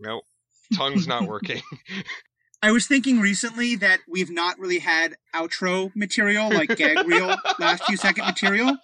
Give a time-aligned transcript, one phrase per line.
[0.00, 0.24] Nope.
[0.74, 1.62] Tongue's not working.
[2.62, 7.84] I was thinking recently that we've not really had outro material, like gag reel, last
[7.84, 8.76] few second material.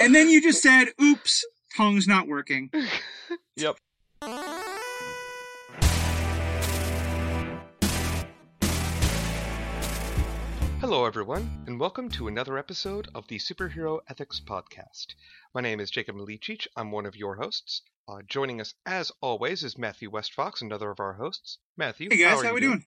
[0.00, 1.44] And then you just said, oops,
[1.76, 2.70] tongue's not working.
[3.56, 3.76] yep.
[10.82, 15.14] Hello, everyone, and welcome to another episode of the Superhero Ethics Podcast.
[15.54, 16.66] My name is Jacob Milicic.
[16.76, 17.82] I'm one of your hosts.
[18.08, 21.58] Uh, joining us, as always, is Matthew Westfox, another of our hosts.
[21.76, 22.84] Matthew, Hey guys, how, are how, you we doing?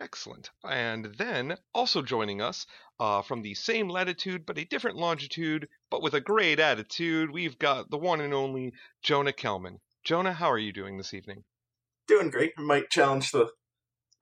[0.00, 0.50] Excellent.
[0.62, 2.64] And then, also joining us,
[3.00, 7.58] uh, from the same latitude but a different longitude, but with a great attitude, we've
[7.58, 9.80] got the one and only Jonah Kellman.
[10.04, 11.42] Jonah, how are you doing this evening?
[12.06, 12.52] doing great.
[12.56, 13.48] I might challenge the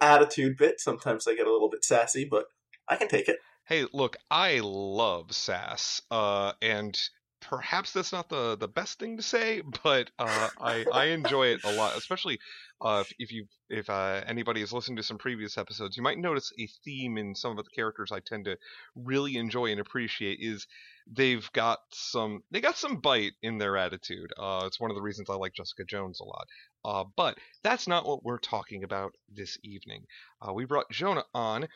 [0.00, 0.80] attitude bit.
[0.80, 2.46] Sometimes I get a little bit sassy, but
[2.92, 3.38] I can take it.
[3.64, 6.98] Hey, look, I love sass, uh, and
[7.40, 11.64] perhaps that's not the, the best thing to say, but uh, I I enjoy it
[11.64, 12.38] a lot, especially
[12.80, 16.52] uh, if, you if uh, anybody has listened to some previous episodes, you might notice
[16.58, 18.56] a theme in some of the characters I tend to
[18.94, 20.66] really enjoy and appreciate is
[21.10, 24.32] they've got some they got some bite in their attitude.
[24.38, 26.46] Uh, it's one of the reasons I like Jessica Jones a lot.
[26.84, 30.04] Uh, but that's not what we're talking about this evening.
[30.40, 31.68] Uh, we brought Jonah on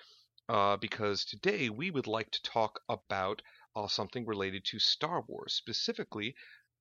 [0.49, 3.43] uh, because today we would like to talk about
[3.75, 6.35] uh, something related to Star Wars, specifically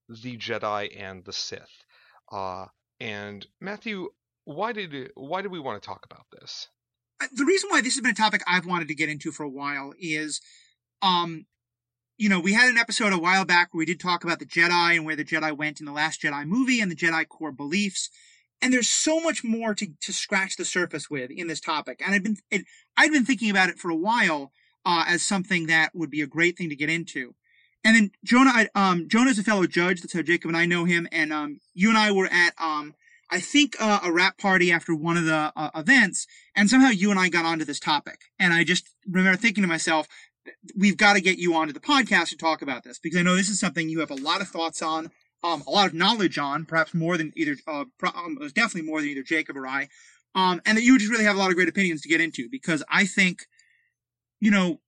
[0.07, 1.83] the Jedi and the Sith.
[2.31, 2.65] Uh,
[2.99, 4.09] and Matthew,
[4.45, 6.67] why did why did we want to talk about this?
[7.33, 9.49] The reason why this has been a topic I've wanted to get into for a
[9.49, 10.41] while is,
[11.01, 11.45] um,
[12.17, 14.45] you know, we had an episode a while back where we did talk about the
[14.45, 17.51] Jedi and where the Jedi went in the Last Jedi movie and the Jedi core
[17.51, 18.09] beliefs.
[18.61, 22.01] And there's so much more to, to scratch the surface with in this topic.
[22.03, 22.65] And I've been, it,
[22.97, 24.51] I'd been thinking about it for a while,
[24.85, 27.35] uh, as something that would be a great thing to get into.
[27.83, 30.01] And then Jonah, I, um, Jonah's a fellow judge.
[30.01, 31.07] That's how Jacob and I know him.
[31.11, 32.95] And, um, you and I were at, um,
[33.29, 36.25] I think, uh, a wrap party after one of the, uh, events.
[36.55, 38.21] And somehow you and I got onto this topic.
[38.39, 40.07] And I just remember thinking to myself,
[40.75, 43.35] we've got to get you onto the podcast to talk about this because I know
[43.35, 45.11] this is something you have a lot of thoughts on,
[45.43, 48.99] um, a lot of knowledge on, perhaps more than either, uh, pro- um, definitely more
[49.01, 49.89] than either Jacob or I.
[50.35, 52.49] Um, and that you just really have a lot of great opinions to get into
[52.51, 53.47] because I think,
[54.41, 54.81] you know,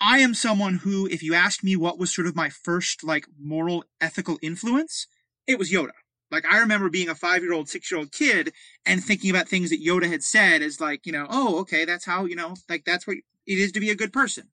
[0.00, 3.26] I am someone who, if you asked me what was sort of my first like
[3.40, 5.06] moral ethical influence,
[5.46, 5.92] it was Yoda.
[6.32, 8.52] Like I remember being a five year old, six year old kid
[8.84, 12.04] and thinking about things that Yoda had said as like, you know, oh, okay, that's
[12.04, 14.48] how, you know, like that's what it is to be a good person.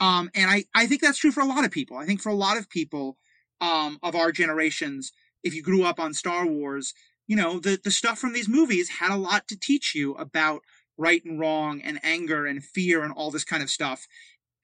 [0.00, 1.98] Um, and I, I think that's true for a lot of people.
[1.98, 3.18] I think for a lot of people,
[3.60, 5.12] um, of our generations,
[5.42, 6.94] if you grew up on Star Wars,
[7.26, 10.62] you know, the, the stuff from these movies had a lot to teach you about
[10.96, 14.06] right and wrong and anger and fear and all this kind of stuff.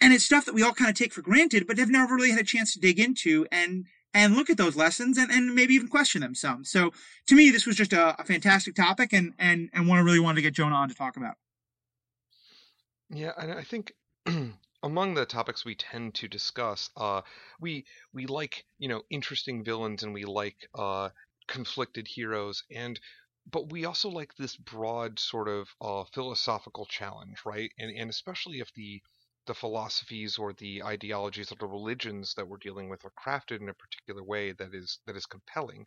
[0.01, 2.31] And it's stuff that we all kind of take for granted, but have never really
[2.31, 5.75] had a chance to dig into and, and look at those lessons and, and maybe
[5.75, 6.65] even question them some.
[6.65, 6.93] So
[7.27, 10.21] to me, this was just a, a fantastic topic and, and, and one I really
[10.21, 11.35] wanted to get Jonah on to talk about.
[13.11, 13.93] Yeah, and I think
[14.83, 17.23] among the topics we tend to discuss, uh,
[17.61, 21.09] we we like you know interesting villains and we like uh,
[21.51, 23.01] conflicted heroes, and
[23.51, 27.71] but we also like this broad sort of uh, philosophical challenge, right?
[27.79, 29.03] And and especially if the
[29.47, 33.69] the philosophies or the ideologies or the religions that we're dealing with are crafted in
[33.69, 35.87] a particular way that is that is compelling.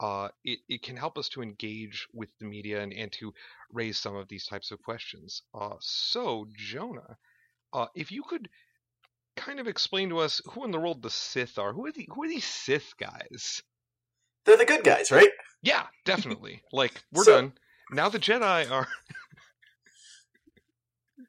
[0.00, 3.32] Uh, it, it can help us to engage with the media and, and to
[3.72, 5.42] raise some of these types of questions.
[5.54, 7.16] Uh, so, Jonah,
[7.72, 8.48] uh, if you could
[9.36, 12.08] kind of explain to us who in the world the Sith are, who are the
[12.14, 13.62] who are these Sith guys?
[14.46, 15.30] They're the good guys, right?
[15.62, 16.62] Yeah, definitely.
[16.72, 17.52] like we're So- done
[17.90, 18.08] now.
[18.08, 18.88] The Jedi are.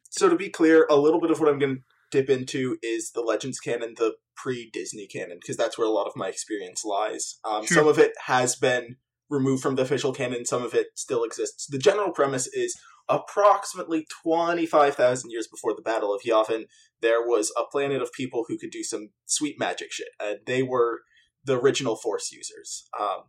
[0.09, 3.11] So to be clear, a little bit of what I'm going to dip into is
[3.11, 7.37] the Legends canon, the pre-Disney canon, because that's where a lot of my experience lies.
[7.43, 7.79] Um, Sure.
[7.79, 8.95] Some of it has been
[9.29, 10.45] removed from the official canon.
[10.45, 11.67] Some of it still exists.
[11.67, 12.75] The general premise is
[13.09, 16.65] approximately 25,000 years before the Battle of Yavin,
[17.01, 20.07] there was a planet of people who could do some sweet magic shit.
[20.19, 21.01] And they were
[21.45, 22.87] the original Force users.
[22.99, 23.23] Um,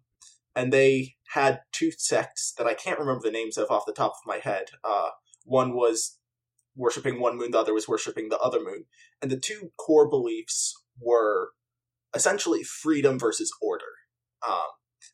[0.55, 4.13] and they had two sects that I can't remember the names of off the top
[4.13, 4.71] of my head.
[4.83, 5.11] Uh,
[5.45, 6.19] one was
[6.75, 8.85] worshipping one moon, the other was worshipping the other moon.
[9.21, 11.51] And the two core beliefs were
[12.15, 13.85] essentially freedom versus order.
[14.47, 14.67] Um,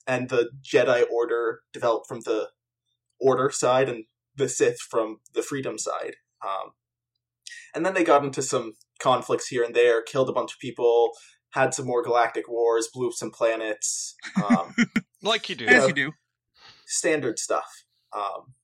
[0.06, 2.50] and the Jedi Order developed from the
[3.20, 6.16] Order side, and the Sith from the Freedom side.
[6.44, 6.72] Um,
[7.74, 11.12] and then they got into some conflicts here and there, killed a bunch of people,
[11.52, 14.14] had some more galactic wars, blew up some planets.
[14.36, 14.74] Um,
[15.24, 15.66] Like you do.
[15.66, 15.86] As Yeah.
[15.86, 16.12] you do.
[16.84, 17.84] standard stuff.
[18.12, 18.54] Um,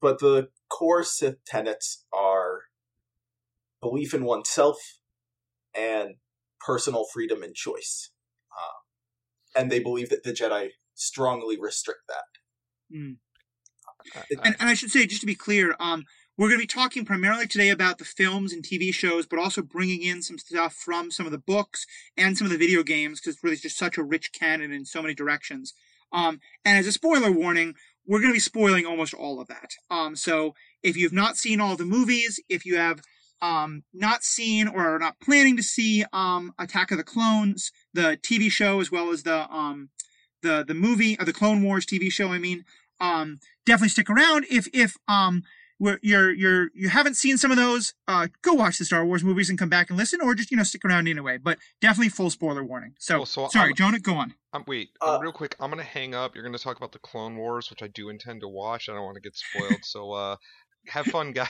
[0.00, 2.62] but the core Sith tenets are
[3.82, 4.78] belief in oneself
[5.74, 6.14] and
[6.60, 8.10] personal freedom and choice.
[8.56, 12.96] Um, and they believe that the Jedi strongly restrict that.
[12.96, 13.16] Mm.
[14.16, 16.04] I- And, and I should say, just to be clear, um,
[16.38, 19.60] we're going to be talking primarily today about the films and TV shows, but also
[19.60, 21.84] bringing in some stuff from some of the books
[22.16, 24.84] and some of the video games because it's really just such a rich canon in
[24.84, 25.74] so many directions.
[26.12, 27.74] Um, and as a spoiler warning,
[28.06, 29.72] we're going to be spoiling almost all of that.
[29.90, 33.00] Um, so if you've not seen all the movies, if you have
[33.42, 38.16] um, not seen or are not planning to see um, Attack of the Clones, the
[38.22, 39.90] TV show, as well as the um,
[40.42, 42.64] the the movie, or the Clone Wars TV show, I mean,
[43.00, 44.46] um, definitely stick around.
[44.50, 44.96] If if
[45.78, 49.24] where you're you're you haven't seen some of those, uh, go watch the Star Wars
[49.24, 51.38] movies and come back and listen, or just you know stick around anyway.
[51.38, 52.94] But definitely full spoiler warning.
[52.98, 54.34] So, Well, so sorry, I'm- Jonah, go on.
[54.52, 55.54] Um, wait, Uh, uh, real quick.
[55.60, 56.34] I'm gonna hang up.
[56.34, 58.88] You're gonna talk about the Clone Wars, which I do intend to watch.
[58.88, 59.84] I don't want to get spoiled.
[59.84, 60.36] so, uh,
[60.88, 61.48] have fun, guys.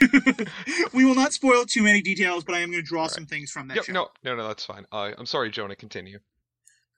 [0.92, 3.12] we will not spoil too many details, but I am going to draw Alright.
[3.14, 3.92] some things from that Yep, show.
[3.92, 4.84] no, no, no, that's fine.
[4.92, 5.76] Uh, I'm sorry, Jonah.
[5.76, 6.18] Continue.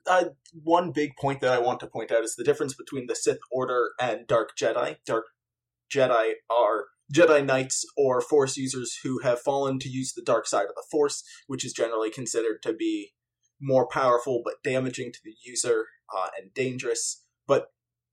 [0.08, 0.24] uh,
[0.64, 3.38] one big point that I want to point out is the difference between the Sith
[3.52, 4.96] Order and Dark Jedi.
[5.06, 5.26] Dark
[5.94, 10.64] Jedi are Jedi Knights or Force users who have fallen to use the dark side
[10.64, 13.12] of the Force, which is generally considered to be
[13.60, 15.86] more powerful but damaging to the user
[16.16, 17.22] uh, and dangerous.
[17.46, 17.66] But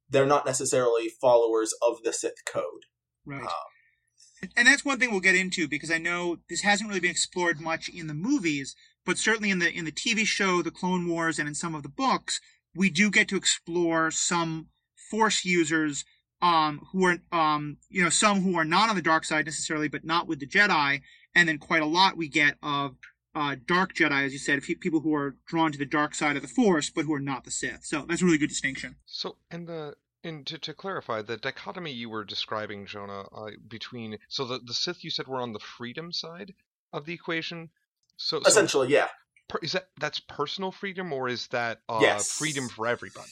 [0.10, 2.86] they're not necessarily followers of the Sith code.
[3.26, 3.44] Right.
[3.44, 7.12] Um, and that's one thing we'll get into because I know this hasn't really been
[7.12, 11.08] explored much in the movies, but certainly in the in the TV show, The Clone
[11.08, 12.40] Wars, and in some of the books,
[12.76, 14.68] we do get to explore some
[15.10, 16.06] Force users
[16.42, 19.88] um, who are um, you know some who are not on the dark side necessarily,
[19.88, 21.02] but not with the Jedi,
[21.36, 22.96] and then quite a lot we get of
[23.36, 26.42] uh, dark Jedi, as you said, people who are drawn to the dark side of
[26.42, 27.84] the Force, but who are not the Sith.
[27.84, 28.96] So that's a really good distinction.
[29.06, 34.18] So, and the and to, to clarify, the dichotomy you were describing, Jonah, uh, between
[34.28, 36.54] so the the Sith you said were on the freedom side
[36.92, 37.70] of the equation.
[38.18, 39.08] So, so essentially, yeah.
[39.48, 42.30] per, is that that's personal freedom or is that uh, Yes.
[42.38, 43.28] freedom for everybody?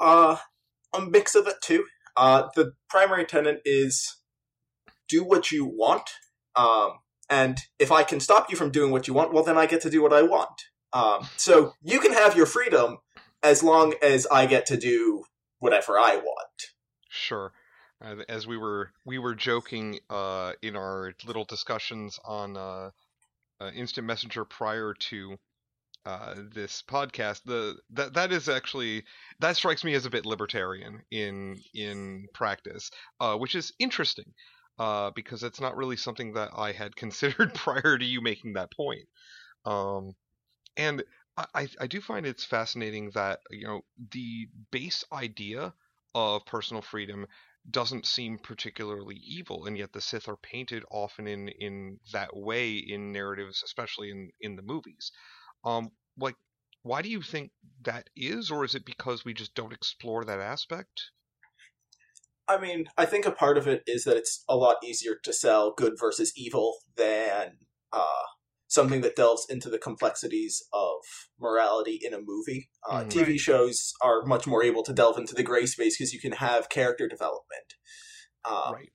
[0.00, 0.36] Uh,
[0.92, 1.84] a mix of it too.
[2.16, 4.16] Uh, the primary tenet is
[5.08, 6.10] do what you want.
[6.56, 6.98] Um,
[7.30, 9.80] and if I can stop you from doing what you want, well, then I get
[9.82, 10.62] to do what I want.
[10.92, 12.98] Um, so you can have your freedom
[13.42, 15.24] as long as I get to do
[15.58, 16.62] whatever I want.
[17.08, 17.52] Sure.
[18.28, 22.90] As we were we were joking uh, in our little discussions on uh,
[23.60, 25.38] uh, instant messenger prior to
[26.04, 29.04] uh, this podcast, the that that is actually
[29.40, 32.90] that strikes me as a bit libertarian in in practice,
[33.20, 34.32] uh, which is interesting
[34.78, 38.72] uh, because it's not really something that I had considered prior to you making that
[38.72, 39.06] point.
[39.64, 40.14] Um,
[40.76, 41.04] and
[41.36, 43.82] I, I do find it's fascinating that you know
[44.12, 45.72] the base idea
[46.14, 47.26] of personal freedom
[47.70, 52.74] doesn't seem particularly evil, and yet the Sith are painted often in in that way
[52.76, 55.12] in narratives, especially in in the movies.
[55.64, 56.36] Um, like,
[56.82, 57.52] why do you think
[57.84, 61.10] that is, or is it because we just don't explore that aspect?
[62.48, 65.32] I mean, I think a part of it is that it's a lot easier to
[65.32, 67.58] sell good versus evil than
[67.92, 68.24] uh,
[68.66, 70.96] something that delves into the complexities of
[71.38, 72.68] morality in a movie.
[72.88, 73.10] Uh, Mhm.
[73.10, 76.32] TV shows are much more able to delve into the gray space because you can
[76.32, 77.74] have character development.
[78.44, 78.90] Uh, right.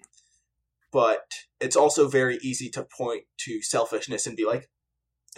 [0.91, 4.69] But it's also very easy to point to selfishness and be like,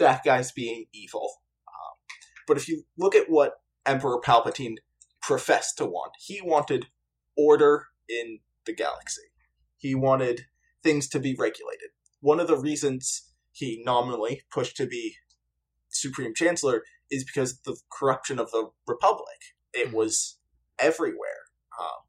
[0.00, 1.30] that guy's being evil.
[1.68, 2.16] Um,
[2.48, 4.76] but if you look at what Emperor Palpatine
[5.22, 6.86] professed to want, he wanted
[7.36, 9.22] order in the galaxy.
[9.78, 10.46] He wanted
[10.82, 11.90] things to be regulated.
[12.20, 15.16] One of the reasons he nominally pushed to be
[15.88, 19.38] Supreme Chancellor is because of the corruption of the Republic.
[19.72, 19.92] It Mhm.
[19.92, 20.38] was
[20.78, 21.46] everywhere.
[21.78, 22.02] Um,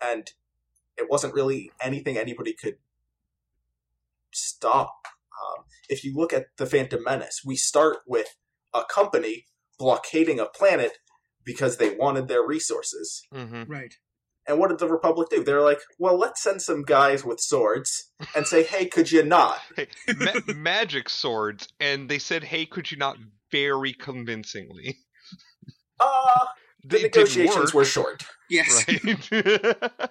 [0.00, 0.32] and
[0.96, 2.78] it wasn't really anything anybody could
[4.32, 5.06] stop.
[5.40, 8.28] Um, if you look at the Phantom Menace, we start with
[8.72, 9.44] a company
[9.78, 10.92] blockading a planet
[11.44, 13.22] because they wanted their resources.
[13.32, 13.94] hmm Right.
[14.46, 15.44] And what did the Republic do?
[15.44, 19.58] They're like, well, let's send some guys with swords and say, hey, could you not?
[19.76, 23.16] Hey, ma- magic swords, and they said, "Hey, could you not?"
[23.52, 24.98] Very convincingly.
[26.00, 26.46] Uh,
[26.82, 28.24] the They negotiations were short.
[28.48, 28.84] Yes.
[28.88, 30.10] right.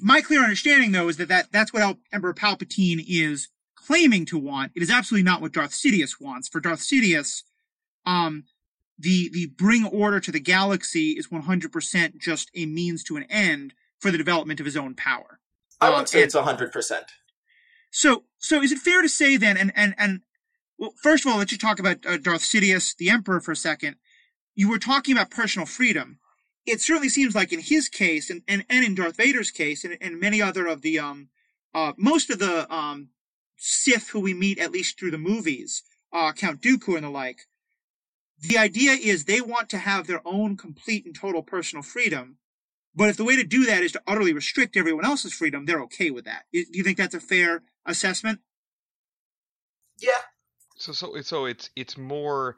[0.00, 3.48] my clear understanding though is that, that that's what Al- Emperor Palpatine is
[3.86, 4.72] claiming to want.
[4.74, 6.48] It is absolutely not what Darth Sidious wants.
[6.48, 7.42] For Darth Sidious,
[8.06, 8.44] um,
[8.98, 13.74] the the bring order to the galaxy is 100% just a means to an end
[14.00, 15.40] for the development of his own power.
[15.80, 17.02] I Uh, would say and- it's 100%.
[17.90, 20.20] So, so is it fair to say then, and and and
[20.78, 23.56] well, first of all, let's just talk about uh, Darth Sidious, the Emperor, for a
[23.56, 23.96] second.
[24.54, 26.18] You were talking about personal freedom.
[26.66, 29.96] It certainly seems like in his case, and and, and in Darth Vader's case, and,
[30.00, 31.28] and many other of the um,
[31.74, 33.08] uh, most of the um,
[33.62, 37.42] Sith who we meet at least through the movies, uh, Count Dooku and the like.
[38.40, 42.30] The idea is they want to have their own complete and total personal freedom,
[42.94, 45.82] But if the way to do that is to utterly restrict everyone else's freedom, they're
[45.82, 46.44] okay with that.
[46.52, 48.40] Do you think that's a fair assessment?
[50.00, 50.12] Yeah.
[50.78, 52.56] So so so it's it's more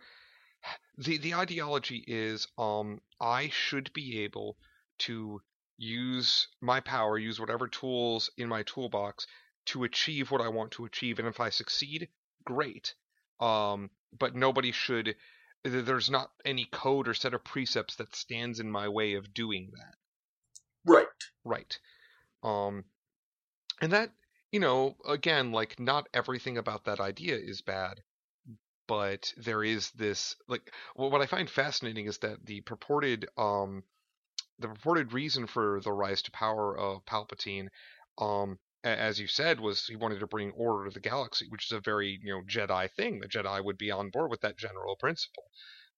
[0.99, 4.57] the the ideology is um I should be able
[5.01, 5.41] to
[5.79, 9.27] use my power, use whatever tools in my toolbox
[9.67, 12.09] to achieve what I want to achieve, and if I succeed,
[12.45, 12.95] great.
[13.41, 15.17] Um, but nobody should.
[15.63, 19.73] There's not any code or set of precepts that stands in my way of doing
[19.75, 19.95] that.
[20.85, 21.07] Right.
[21.45, 21.79] Right.
[22.43, 22.85] Um,
[23.81, 24.13] and that
[24.53, 28.01] you know, again, like not everything about that idea is bad,
[28.87, 33.83] but there is this like what I find fascinating is that the purported um
[34.61, 37.69] the purported reason for the rise to power of Palpatine,
[38.19, 41.73] um, as you said, was he wanted to bring order to the galaxy, which is
[41.73, 43.21] a very you know Jedi thing.
[43.21, 45.45] The Jedi would be on board with that general principle,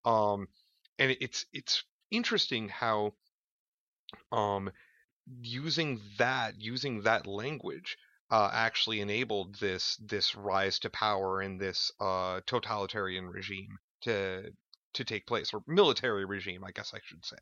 [0.04, 0.48] um,
[0.98, 3.12] and it's it's interesting how
[4.32, 4.70] um,
[5.40, 7.96] using that using that language
[8.30, 14.52] uh, actually enabled this this rise to power in this uh, totalitarian regime to
[14.94, 17.36] to take place or military regime, I guess I should say.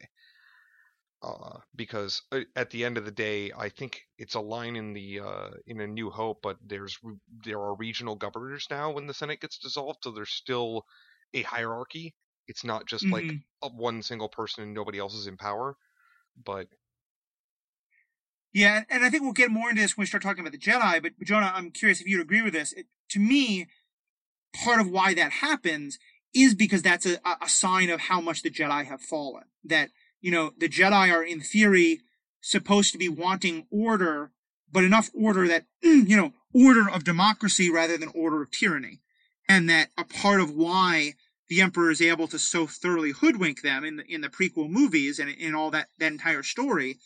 [1.25, 4.93] Uh, because uh, at the end of the day, I think it's a line in
[4.93, 6.99] the uh, in A New Hope, but there's
[7.45, 10.85] there are regional governors now when the Senate gets dissolved, so there's still
[11.33, 12.15] a hierarchy.
[12.47, 13.15] It's not just mm-hmm.
[13.63, 15.77] like one single person and nobody else is in power.
[16.45, 16.67] But
[18.53, 20.59] yeah, and I think we'll get more into this when we start talking about the
[20.59, 21.03] Jedi.
[21.03, 22.75] But, but Jonah, I'm curious if you'd agree with this.
[22.75, 23.67] It, to me,
[24.55, 25.99] part of why that happens
[26.35, 29.45] is because that's a, a sign of how much the Jedi have fallen.
[29.65, 29.89] That
[30.25, 32.01] you know, the Jedi are in theory
[32.41, 34.31] supposed to be wanting order,
[34.73, 39.03] but enough order that, you know, order of democracy rather than order of tyranny.
[39.51, 41.13] And that a part of why
[41.51, 45.19] the Emperor is able to so thoroughly hoodwink them in the, in the prequel movies
[45.19, 46.97] and in all that, that entire story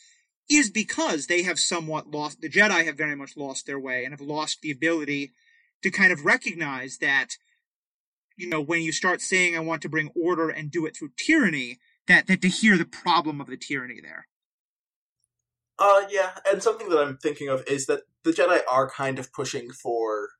[0.48, 4.12] is because they have somewhat lost, the Jedi have very much lost their way and
[4.12, 5.32] have lost the ability
[5.82, 7.30] to kind of recognize that,
[8.36, 11.10] you know, when you start saying, I want to bring order and do it through
[11.16, 14.26] tyranny, that, that to hear the problem of the tyranny there.
[15.78, 19.32] Uh, yeah, and something that I'm thinking of is that the Jedi are kind of
[19.32, 20.30] pushing for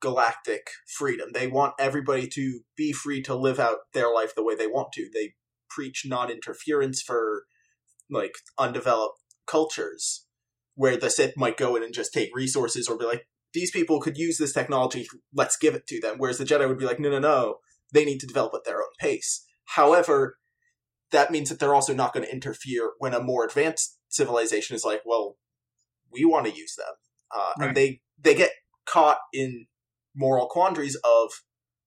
[0.00, 0.66] galactic
[0.98, 1.30] freedom.
[1.32, 4.92] They want everybody to be free to live out their life the way they want
[4.94, 5.08] to.
[5.12, 5.34] They
[5.70, 7.44] preach non-interference for
[8.10, 10.26] like undeveloped cultures
[10.74, 14.00] where the Sith might go in and just take resources or be like, these people
[14.00, 16.16] could use this technology, let's give it to them.
[16.18, 17.56] Whereas the Jedi would be like, no, no, no,
[17.92, 19.44] they need to develop at their own pace.
[19.64, 20.38] However,
[21.12, 24.84] that means that they're also not going to interfere when a more advanced civilization is
[24.84, 25.36] like, well,
[26.12, 26.94] we want to use them,
[27.34, 27.68] uh, right.
[27.68, 28.50] and they they get
[28.84, 29.66] caught in
[30.14, 31.30] moral quandaries of,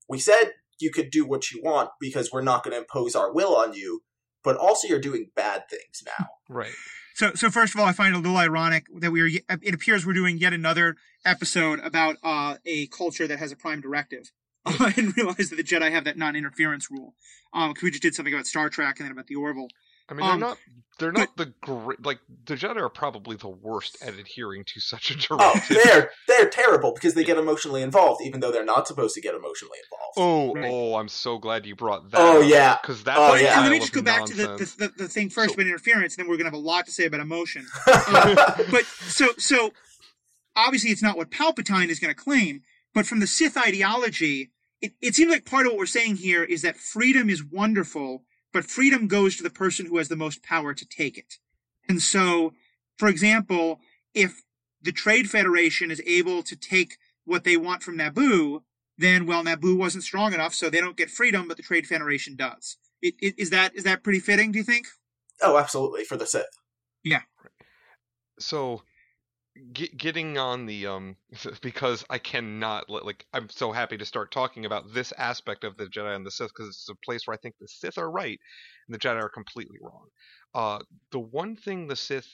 [0.10, 3.34] we said you could do what you want because we're not going to impose our
[3.34, 4.01] will on you,
[4.44, 6.27] but also you're doing bad things now.
[6.50, 6.74] Right.
[7.15, 9.27] So, so first of all, I find it a little ironic that we are.
[9.62, 13.79] It appears we're doing yet another episode about uh, a culture that has a prime
[13.79, 14.32] directive.
[14.79, 17.13] I didn't realize that the Jedi have that non-interference rule.
[17.53, 19.67] Um, we just did something about Star Trek and then about the Orville.
[20.07, 20.57] I mean, um, they're not.
[20.98, 22.05] They're but, not the great.
[22.05, 25.77] Like the Jedi are probably the worst at adhering to such a directive.
[25.77, 29.22] Oh, they're they're terrible because they get emotionally involved, even though they're not supposed to
[29.22, 30.13] get emotionally involved.
[30.17, 30.72] Oh, right.
[30.72, 32.22] oh, I'm so glad you brought that.
[32.22, 33.17] Oh yeah, because that.
[33.17, 33.60] Oh yeah.
[33.60, 36.24] let me just go back to the, the, the thing first so, about interference, and
[36.24, 37.65] then we're gonna have a lot to say about emotion.
[37.88, 38.36] um,
[38.72, 39.72] but so so
[40.55, 42.62] obviously, it's not what Palpatine is gonna claim,
[42.93, 44.51] but from the Sith ideology
[44.86, 48.24] it, it seems like part of what we're saying here is that freedom is wonderful,
[48.54, 51.39] but freedom goes to the person who has the most power to take it.
[51.89, 52.54] And so,
[52.98, 53.80] for example,
[54.13, 54.44] if
[54.82, 58.62] the Trade Federation is able to take what they want from Naboo,
[58.96, 62.36] then well, Naboo wasn't strong enough, so they don't get freedom, but the Trade Federation
[62.36, 62.77] does.
[63.01, 64.51] It, it, is that is that pretty fitting?
[64.51, 64.86] Do you think?
[65.42, 66.46] Oh, absolutely for the Sith.
[67.04, 67.22] Yeah.
[68.39, 68.84] So
[69.74, 71.15] get, getting on the um
[71.62, 75.85] because I cannot like I'm so happy to start talking about this aspect of the
[75.85, 78.39] Jedi and the Sith because it's a place where I think the Sith are right
[78.88, 80.07] and the Jedi are completely wrong.
[80.53, 80.79] Uh,
[81.12, 82.27] the one thing the Sith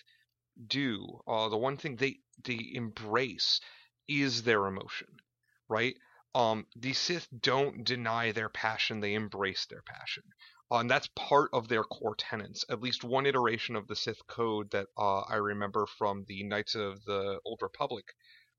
[0.67, 3.61] do, uh, the one thing they they embrace
[4.07, 5.07] is their emotion,
[5.69, 5.95] right?
[6.35, 10.23] Um, the Sith don't deny their passion; they embrace their passion.
[10.71, 12.63] Uh, and that's part of their core tenets.
[12.69, 16.75] At least one iteration of the Sith code that uh, I remember from the Knights
[16.75, 18.05] of the Old Republic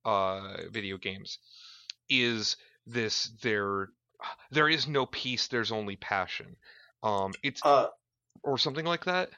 [0.05, 1.39] uh, video games
[2.11, 3.89] is this: there,
[4.51, 5.49] there is no peace.
[5.49, 6.57] There's only passion.
[7.03, 7.87] Um, it's uh,
[8.43, 9.31] or something like that.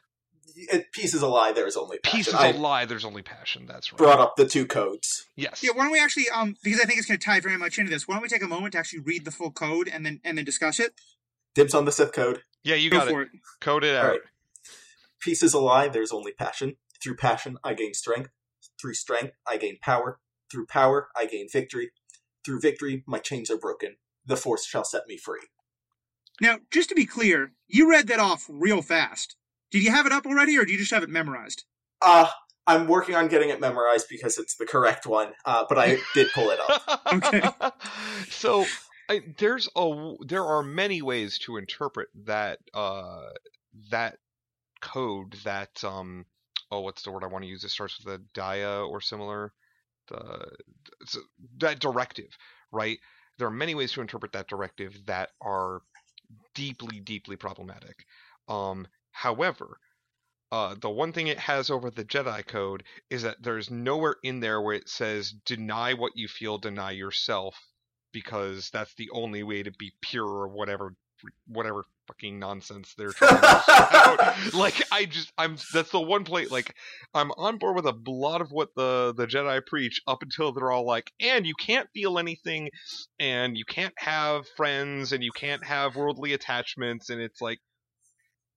[0.57, 1.53] It, peace is a lie.
[1.53, 2.17] There is only passion.
[2.17, 2.85] peace is a lie.
[2.85, 3.65] There's only passion.
[3.67, 3.97] That's right.
[3.97, 5.25] Brought up the two codes.
[5.35, 5.63] Yes.
[5.63, 5.71] Yeah.
[5.73, 7.89] Why don't we actually, um, because I think it's going to tie very much into
[7.89, 8.07] this.
[8.07, 10.37] Why don't we take a moment to actually read the full code and then and
[10.37, 10.93] then discuss it?
[11.55, 12.43] Dibs on the Sith code.
[12.65, 13.15] Yeah, you got it.
[13.15, 13.27] it.
[13.61, 14.09] Code it out.
[14.09, 14.21] Right.
[15.21, 15.87] Peace is a lie.
[15.87, 16.77] There's only passion.
[17.01, 18.31] Through passion, I gain strength.
[18.81, 20.19] Through strength, I gain power.
[20.51, 21.91] Through power, I gain victory.
[22.43, 23.97] Through victory, my chains are broken.
[24.25, 25.41] The force shall set me free.
[26.41, 29.35] Now, just to be clear, you read that off real fast.
[29.71, 31.65] Did you have it up already, or do you just have it memorized?
[32.01, 32.27] Uh,
[32.67, 36.27] I'm working on getting it memorized because it's the correct one, uh, but I did
[36.33, 37.01] pull it up.
[37.13, 37.41] Okay.
[38.29, 38.65] so
[39.09, 43.29] I, there's a there are many ways to interpret that uh
[43.91, 44.17] that
[44.81, 46.25] code that um
[46.71, 49.53] oh what's the word I want to use it starts with a dia or similar?
[50.07, 50.51] The
[51.01, 51.17] it's
[51.59, 52.37] that directive
[52.71, 52.99] right?
[53.37, 55.81] There are many ways to interpret that directive that are
[56.55, 58.05] deeply deeply problematic.
[58.47, 59.79] Um however
[60.51, 64.39] uh, the one thing it has over the Jedi Code is that there's nowhere in
[64.39, 67.55] there where it says deny what you feel, deny yourself,
[68.15, 70.95] because that's the only way to be pure or whatever,
[71.49, 74.35] whatever fucking nonsense they're trying to shout.
[74.53, 76.49] Like I just, I'm that's the one plate.
[76.49, 76.73] Like
[77.13, 80.71] I'm on board with a lot of what the the Jedi preach up until they're
[80.71, 82.69] all like, and you can't feel anything,
[83.19, 87.59] and you can't have friends, and you can't have worldly attachments, and it's like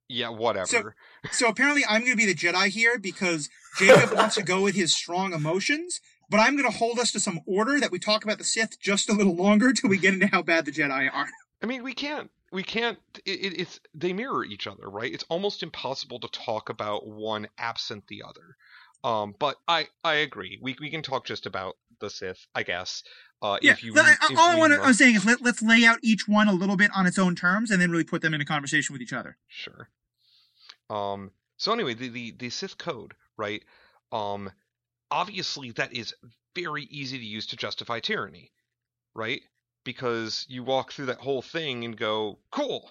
[0.09, 0.95] yeah, whatever.
[1.33, 4.75] So apparently, I'm going to be the Jedi here because Jacob wants to go with
[4.75, 8.25] his strong emotions, but I'm going to hold us to some order that we talk
[8.25, 11.12] about the Sith just a little longer till we get into how bad the Jedi
[11.12, 11.28] are.
[11.62, 12.30] I mean, we can't.
[12.52, 12.99] We can't.
[13.26, 15.12] It, it's they mirror each other, right?
[15.12, 18.56] It's almost impossible to talk about one absent the other.
[19.04, 20.58] Um, but I I agree.
[20.62, 23.02] We we can talk just about the Sith, I guess.
[23.40, 25.40] Uh, yeah, if you, I, if all I want to, I was saying is let,
[25.40, 28.02] let's lay out each one a little bit on its own terms and then really
[28.02, 29.37] put them in a conversation with each other.
[29.47, 29.88] Sure.
[30.90, 31.30] Um.
[31.56, 33.62] So anyway, the the the Sith code, right?
[34.11, 34.50] Um.
[35.11, 36.15] Obviously, that is
[36.55, 38.50] very easy to use to justify tyranny,
[39.15, 39.43] right?
[39.85, 42.91] Because you walk through that whole thing and go, "Cool.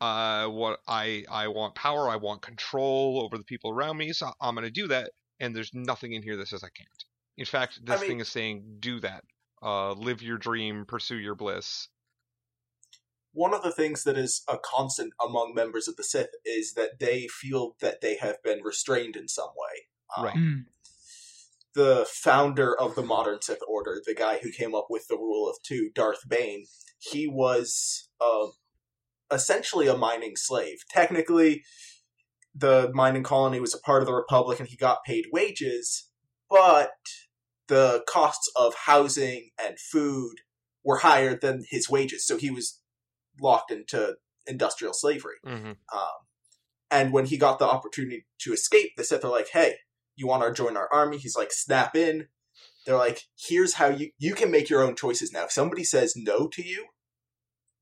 [0.00, 2.08] Uh, what I I want power.
[2.08, 4.12] I want control over the people around me.
[4.12, 5.10] So I'm going to do that."
[5.40, 7.04] And there's nothing in here that says I can't.
[7.36, 9.24] In fact, this mean- thing is saying, "Do that.
[9.62, 10.84] Uh, live your dream.
[10.86, 11.88] Pursue your bliss."
[13.32, 16.98] One of the things that is a constant among members of the Sith is that
[16.98, 19.86] they feel that they have been restrained in some way.
[20.16, 20.64] Um, Right.
[21.78, 25.48] The founder of the modern Sith Order, the guy who came up with the rule
[25.48, 26.64] of two, Darth Bane,
[26.98, 28.48] he was uh,
[29.32, 30.78] essentially a mining slave.
[30.90, 31.62] Technically,
[32.52, 36.10] the mining colony was a part of the Republic and he got paid wages,
[36.50, 36.90] but
[37.68, 40.38] the costs of housing and food
[40.82, 42.80] were higher than his wages, so he was
[43.40, 44.16] locked into
[44.48, 45.36] industrial slavery.
[45.44, 46.18] hmm Um,
[46.90, 49.76] and when he got the opportunity to escape, the Sith are like, "Hey,
[50.18, 52.28] you want to join our army?" He's like, "Snap in."
[52.84, 55.44] They're like, "Here's how you you can make your own choices now.
[55.44, 56.86] If somebody says no to you,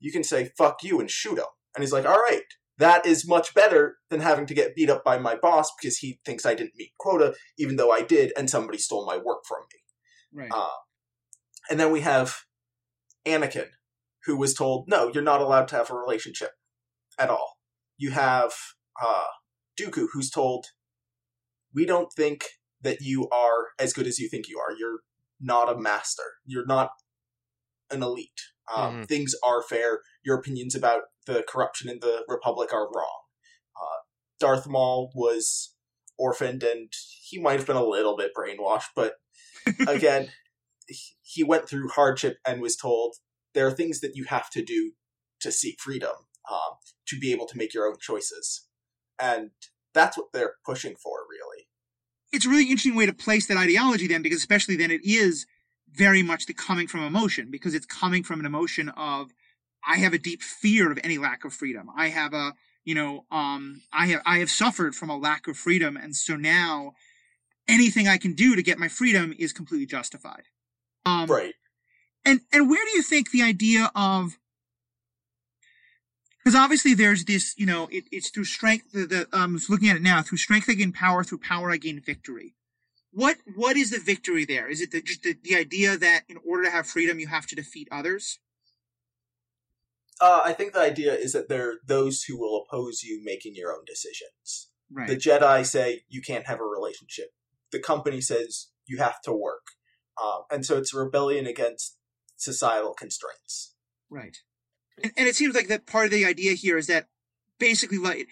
[0.01, 2.45] you can say fuck you and shoot them." And he's like, "All right,
[2.79, 6.21] that is much better than having to get beat up by my boss because he
[6.25, 9.63] thinks I didn't meet quota, even though I did, and somebody stole my work from
[9.73, 10.51] me." Right.
[10.53, 10.77] Uh,
[11.71, 12.43] and then we have
[13.27, 13.69] Anakin,
[14.25, 16.53] who was told, no, you're not allowed to have a relationship
[17.19, 17.59] at all.
[17.97, 18.53] You have
[19.03, 19.25] uh,
[19.79, 20.67] Dooku, who's told,
[21.77, 22.45] we don't think
[22.81, 24.73] that you are as good as you think you are.
[24.77, 25.01] You're
[25.41, 26.23] not a master.
[26.47, 26.91] You're not
[27.91, 28.41] an elite.
[28.75, 29.09] Um, Mhm.
[29.09, 30.01] Things are fair.
[30.25, 33.21] Your opinions about the corruption in the Republic are wrong.
[33.81, 33.99] Uh,
[34.41, 35.75] Darth Maul was
[36.19, 36.93] orphaned and
[37.29, 39.15] he might have been a little bit brainwashed, but
[39.89, 40.33] again,
[40.89, 43.17] he- he went through hardship and was told
[43.53, 44.93] there are things that you have to do
[45.41, 46.15] to seek freedom,
[46.51, 46.73] um,
[47.09, 48.67] to be able to make your own choices.
[49.19, 49.51] And
[49.93, 51.56] that's what they're pushing for, really.
[52.33, 55.47] It's a really interesting way to place that ideology then because especially then it is
[55.93, 59.33] very much the coming from emotion because it's coming from an emotion of
[59.87, 62.53] i have a deep fear of any lack of freedom i have a
[62.85, 66.37] you know um i have i have suffered from a lack of freedom and so
[66.37, 66.93] now
[67.69, 70.43] anything i can do to get my freedom is completely justified
[71.05, 71.55] um Right.
[72.25, 74.39] and and where do you think the idea of
[76.47, 78.93] because obviously there's this, you know, it, it's through strength.
[78.93, 80.23] The, the um, looking at it now.
[80.23, 81.25] Through strength, I gain power.
[81.25, 82.55] Through power, I gain victory.
[83.11, 84.69] What what is the victory there?
[84.69, 87.49] Is it the, just the, the idea that in order to have freedom, you have
[87.49, 88.39] to defeat others?
[90.21, 93.57] Uh, I think the idea is that there are those who will oppose you making
[93.57, 94.69] your own decisions.
[94.89, 95.09] Right.
[95.09, 97.31] The Jedi say you can't have a relationship.
[97.73, 99.67] The company says you have to work.
[100.23, 101.97] Um, and so it's a rebellion against
[102.37, 103.75] societal constraints.
[104.09, 104.37] Right.
[105.03, 107.09] And, and it seems like that part of the idea here is that
[107.59, 108.29] basically like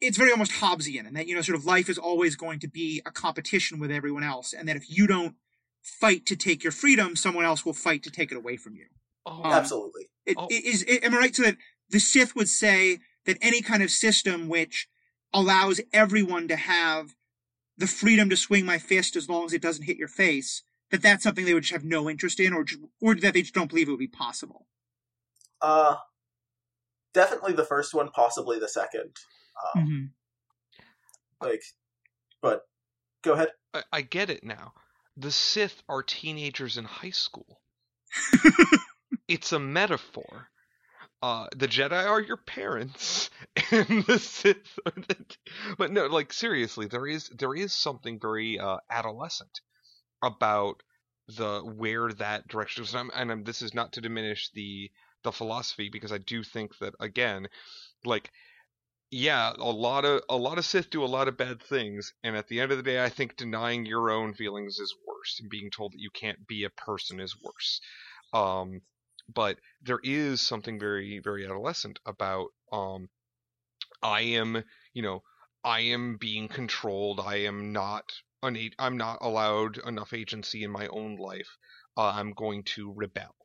[0.00, 2.68] it's very almost Hobbesian and that, you know, sort of life is always going to
[2.68, 4.52] be a competition with everyone else.
[4.52, 5.34] And that if you don't
[5.82, 8.86] fight to take your freedom, someone else will fight to take it away from you.
[9.24, 10.08] Oh, Um, Absolutely.
[10.24, 10.46] It, Oh.
[10.50, 11.36] it is, it- am I right?
[11.36, 11.56] So that
[11.90, 14.88] the Sith would say that any kind of system which
[15.32, 17.14] allows everyone to have
[17.76, 21.02] the freedom to swing my fist as long as it doesn't hit your face, that
[21.02, 22.64] that's something they would just have no interest in, or
[23.00, 24.66] or that they just don't believe it would be possible.
[25.60, 25.96] Uh,
[27.14, 29.16] definitely the first one, possibly the second.
[29.74, 31.46] Um, Mm-hmm.
[31.46, 31.62] Like,
[32.40, 32.62] but
[33.22, 33.48] go ahead.
[33.74, 34.72] I, I get it now.
[35.16, 37.60] The Sith are teenagers in high school.
[39.28, 40.48] it's a metaphor.
[41.22, 43.30] Uh, the Jedi are your parents,
[43.70, 45.16] and the Sith are the.
[45.78, 49.60] But no, like seriously, there is there is something very uh, adolescent
[50.22, 50.82] about
[51.28, 52.94] the where that direction is.
[52.94, 54.90] And, I'm, and I'm, this is not to diminish the
[55.26, 57.48] the philosophy because I do think that again,
[58.04, 58.30] like
[59.10, 62.36] yeah, a lot of a lot of Sith do a lot of bad things, and
[62.36, 65.50] at the end of the day, I think denying your own feelings is worse, and
[65.50, 67.80] being told that you can't be a person is worse.
[68.32, 68.80] Um,
[69.32, 73.08] but there is something very very adolescent about um,
[74.02, 75.22] I am you know
[75.64, 77.20] I am being controlled.
[77.20, 78.12] I am not
[78.42, 81.58] an I'm not allowed enough agency in my own life.
[81.96, 83.35] Uh, I'm going to rebel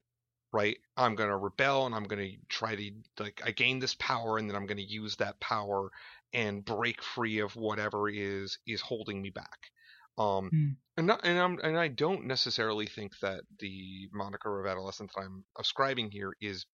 [0.53, 0.77] right?
[0.97, 4.55] I'm gonna rebel and I'm gonna try to like I gain this power and then
[4.55, 5.89] I'm gonna use that power
[6.33, 9.71] and break free of whatever is is holding me back.
[10.17, 10.71] Um, Hmm.
[10.97, 15.21] and not, and I'm and I don't necessarily think that the moniker of adolescent that
[15.21, 16.65] I'm ascribing here is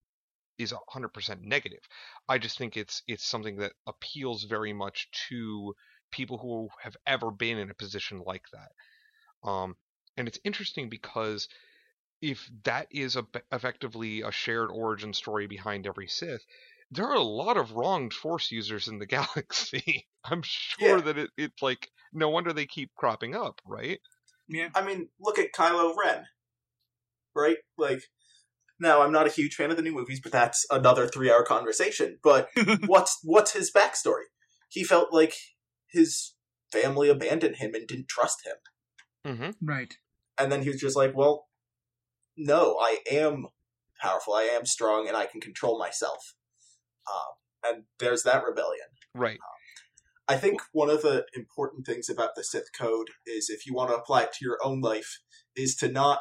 [0.58, 1.82] is 100% negative.
[2.30, 5.76] I just think it's it's something that appeals very much to
[6.12, 8.72] people who have ever been in a position like that.
[9.44, 9.78] Um,
[10.18, 11.48] and it's interesting because
[12.22, 16.42] if that is a, effectively a shared origin story behind every Sith,
[16.92, 20.08] there are a lot of wronged Force users in the galaxy.
[20.24, 21.02] I'm sure Yeah.
[21.04, 24.00] that it, it's like no wonder they keep cropping up, right?
[24.48, 24.70] Yeah.
[24.74, 26.26] I mean, look at Kylo Ren,
[27.36, 27.58] right?
[27.78, 28.02] Like,
[28.80, 32.20] now I'm not a huge fan of the new movies, but that's another three-hour conversation.
[32.24, 32.50] But
[32.86, 34.26] what's what's his backstory?
[34.70, 35.34] He felt like
[35.90, 36.36] his
[36.72, 39.66] family abandoned him and didn't trust him, Mm-hmm.
[39.70, 39.96] Right.
[40.38, 41.47] and then he was just like, "Well,
[42.38, 43.48] no, I am
[44.00, 46.36] powerful, I am strong, and I can control myself."
[47.12, 48.88] Um, and there's that rebellion.
[49.14, 49.40] Right.
[50.28, 53.90] I think one of the important things about the Sith Code is if you want
[53.92, 55.20] to apply it to your own life,
[55.56, 56.20] is to not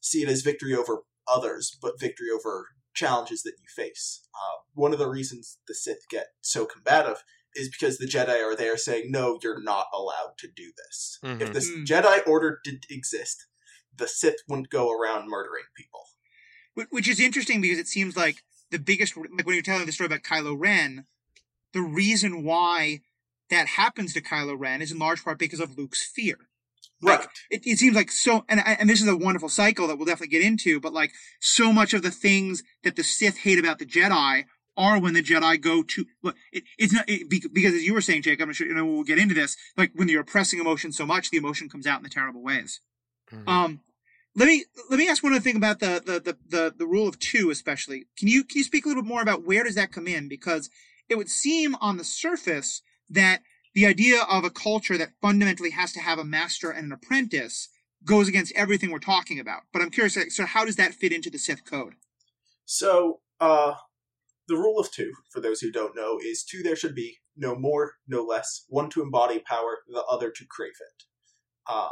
[0.00, 4.22] see it as victory over others, but victory over challenges that you face.
[4.34, 7.22] Uh, one of the reasons the Sith get so combative
[7.54, 11.18] is because the Jedi are there saying, no, you're not allowed to do this.
[11.22, 11.52] If Mhm.
[11.52, 11.86] the Mm.
[11.86, 13.46] Jedi Order didn't exist,
[13.98, 16.00] the Sith wouldn't go around murdering people.
[16.90, 20.06] Which is interesting because it seems like the biggest, like when you're telling the story
[20.06, 21.06] about Kylo Ren,
[21.72, 23.00] the reason why
[23.50, 26.36] that happens to Kylo Ren is in large part because of Luke's fear.
[27.00, 27.28] Like, Right.
[27.50, 30.36] It, it seems like so, and and this is a wonderful cycle that we'll definitely
[30.36, 30.80] get into.
[30.80, 34.44] But like so much of the things that the Sith hate about the Jedi
[34.76, 36.04] are when the Jedi go to.
[36.22, 38.40] Look, it, it's not it, because as you were saying, Jake.
[38.40, 39.56] I'm sure you know we'll get into this.
[39.76, 42.80] Like when you're oppressing emotion so much, the emotion comes out in the terrible ways.
[43.32, 43.48] Mhm.
[43.48, 43.80] Um,
[44.38, 47.08] let me let me ask one other thing about the the, the the the rule
[47.08, 48.06] of two, especially.
[48.16, 50.28] Can you can you speak a little bit more about where does that come in?
[50.28, 50.70] Because
[51.08, 53.42] it would seem on the surface that
[53.74, 57.68] the idea of a culture that fundamentally has to have a master and an apprentice
[58.04, 59.62] goes against everything we're talking about.
[59.72, 61.94] But I'm curious, so how does that fit into the Sith code?
[62.64, 63.74] So, uh,
[64.46, 67.54] the rule of two, for those who don't know, is two there should be, no
[67.54, 71.72] more, no less, one to embody power, the other to crave it.
[71.72, 71.90] Um,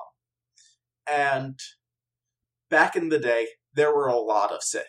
[1.08, 1.58] and
[2.70, 4.84] back in the day, there were a lot of Sith,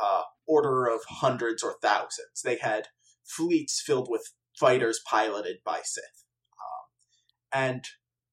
[0.00, 2.42] uh, order of hundreds or thousands.
[2.44, 2.88] They had
[3.24, 6.24] fleets filled with fighters piloted by Sith.
[6.58, 7.84] Um, and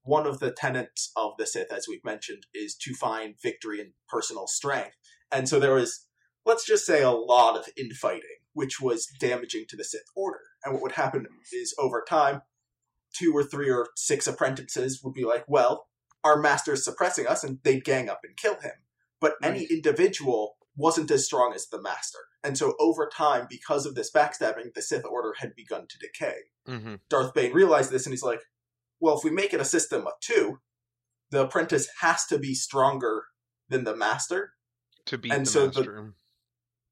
[0.04, 3.94] one of the tenets of the Sith, as we've mentioned, is to find victory in
[4.08, 4.96] personal strength.
[5.32, 6.08] And so there was
[6.48, 10.40] let's just say a lot of infighting, which was damaging to the Sith Order.
[10.64, 12.42] And what would happen is over time,
[13.14, 15.88] two or three or six apprentices would be like, well,
[16.24, 18.72] our master's suppressing us, and they'd gang up and kill him.
[19.20, 22.20] But any individual wasn't as strong as the master.
[22.44, 26.36] And so over time, because of this backstabbing, the Sith Order had begun to decay.
[26.68, 27.02] Mhm.
[27.10, 28.42] Darth Bane realized this and he's like,
[29.00, 30.60] well, if we make it a system of two,
[31.32, 33.26] the apprentice has to be stronger
[33.70, 34.54] than the master
[35.06, 36.14] To beat and the so the-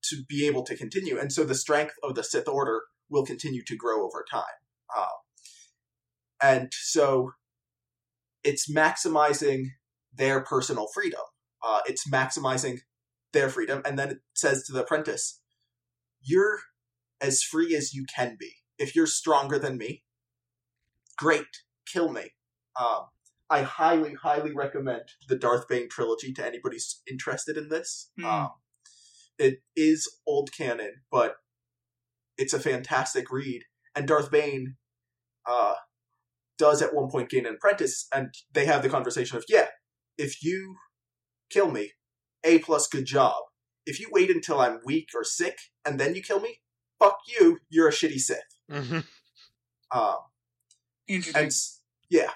[0.10, 1.18] to be able to continue.
[1.20, 4.44] And so the strength of the Sith Order will continue to grow over time.
[4.96, 5.08] Um,
[6.42, 7.32] and so
[8.44, 9.66] it's maximizing
[10.14, 11.22] their personal freedom.
[11.64, 12.80] Uh, it's maximizing
[13.34, 13.82] their freedom.
[13.86, 15.42] And then it says to the apprentice,
[16.22, 16.60] you're
[17.22, 18.52] as free as you can be.
[18.78, 20.04] If you're stronger than me,
[21.18, 21.46] great,
[21.92, 22.32] kill me.
[22.80, 23.06] Um,
[23.50, 26.78] I highly, highly recommend the Darth Bane trilogy to anybody
[27.10, 28.10] interested in this.
[28.20, 28.26] Hmm.
[28.26, 28.50] Um,
[29.38, 31.36] it is old canon, but
[32.38, 33.64] it's a fantastic read.
[33.96, 34.76] And Darth Bane,
[35.48, 35.76] uh,
[36.58, 39.68] does at one point gain an apprentice, and they have the conversation of, yeah,
[40.18, 40.76] if you
[41.50, 41.92] kill me,
[42.44, 43.36] A plus good job.
[43.86, 46.60] If you wait until I'm weak or sick and then you kill me,
[47.00, 48.40] fuck you, you're a shitty Sith.
[48.70, 49.00] hmm
[49.92, 50.16] Um,
[51.08, 51.44] Interesting.
[51.44, 51.54] and
[52.10, 52.32] yeah.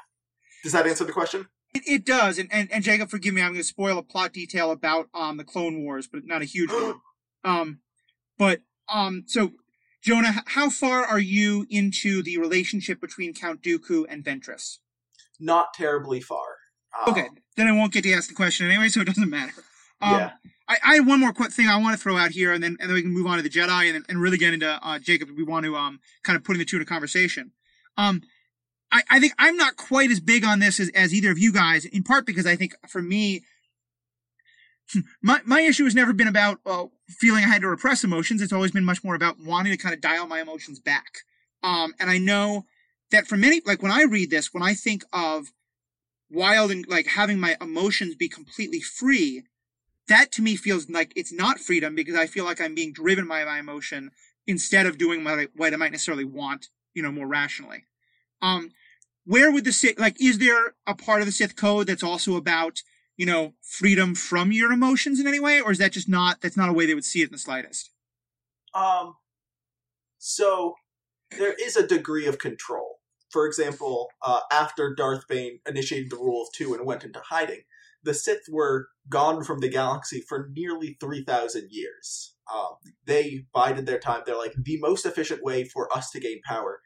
[0.63, 1.48] Does that answer the question?
[1.74, 4.34] It, it does, and, and and Jacob, forgive me, I'm going to spoil a plot
[4.34, 6.95] detail about um the Clone Wars, but not a huge one.
[7.45, 7.80] Um,
[8.38, 8.62] but
[8.93, 9.54] um, so
[10.02, 14.80] Jonah, how far are you into the relationship between Count Dooku and Ventress?
[15.39, 16.58] Not terribly far.
[16.97, 19.54] Um, Okay, then I won't get to ask the question anyway, so it doesn't matter.
[20.02, 20.32] Um, Yeah.
[20.67, 22.78] I, I have one more quick thing I want to throw out here, and then
[22.80, 24.69] and then we can move on to the Jedi, and then- and really get into
[24.86, 25.30] uh, Jacob.
[25.30, 27.52] if We want to um kind of putting the two in a conversation.
[27.97, 28.21] Um,
[28.91, 31.52] I, I think I'm not quite as big on this as, as either of you
[31.54, 33.41] guys, in part because I think for me,
[35.21, 38.41] my my issue has never been about uh, feeling I had to repress emotions.
[38.41, 41.19] It's always been much more about wanting to kind of dial my emotions back.
[41.62, 42.65] Um, and I know
[43.12, 45.52] that for many, like when I read this, when I think of
[46.29, 49.43] wild and like having my emotions be completely free,
[50.07, 53.27] that to me feels like it's not freedom because I feel like I'm being driven
[53.27, 54.11] by my emotion
[54.47, 57.83] instead of doing what I, what I might necessarily want, you know, more rationally.
[58.41, 58.71] Um,
[59.25, 62.35] where would the Sith, like, is there a part of the Sith code that's also
[62.35, 62.81] about,
[63.15, 65.61] you know, freedom from your emotions in any way?
[65.61, 67.37] Or is that just not, that's not a way they would see it in the
[67.37, 67.91] slightest?
[68.73, 69.17] Um,
[70.17, 70.75] so
[71.37, 72.88] there is a degree of control.
[73.29, 77.61] For example, uh, after Darth Bane initiated the rule of two and went into hiding,
[78.03, 82.35] the Sith were gone from the galaxy for nearly 3,000 years.
[82.51, 84.23] Um, they bided their time.
[84.25, 86.79] They're like, the most efficient way for us to gain power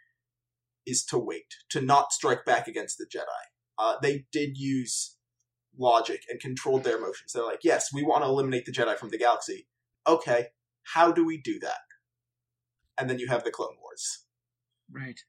[0.85, 3.23] is to wait, to not strike back against the Jedi.
[3.77, 5.17] Uh, they did use
[5.77, 7.33] logic and controlled their emotions.
[7.33, 9.67] They're like, yes, we want to eliminate the Jedi from the galaxy.
[10.05, 10.47] Okay,
[10.83, 11.79] how do we do that?
[12.97, 14.25] And then you have the Clone Wars.
[14.91, 15.19] Right.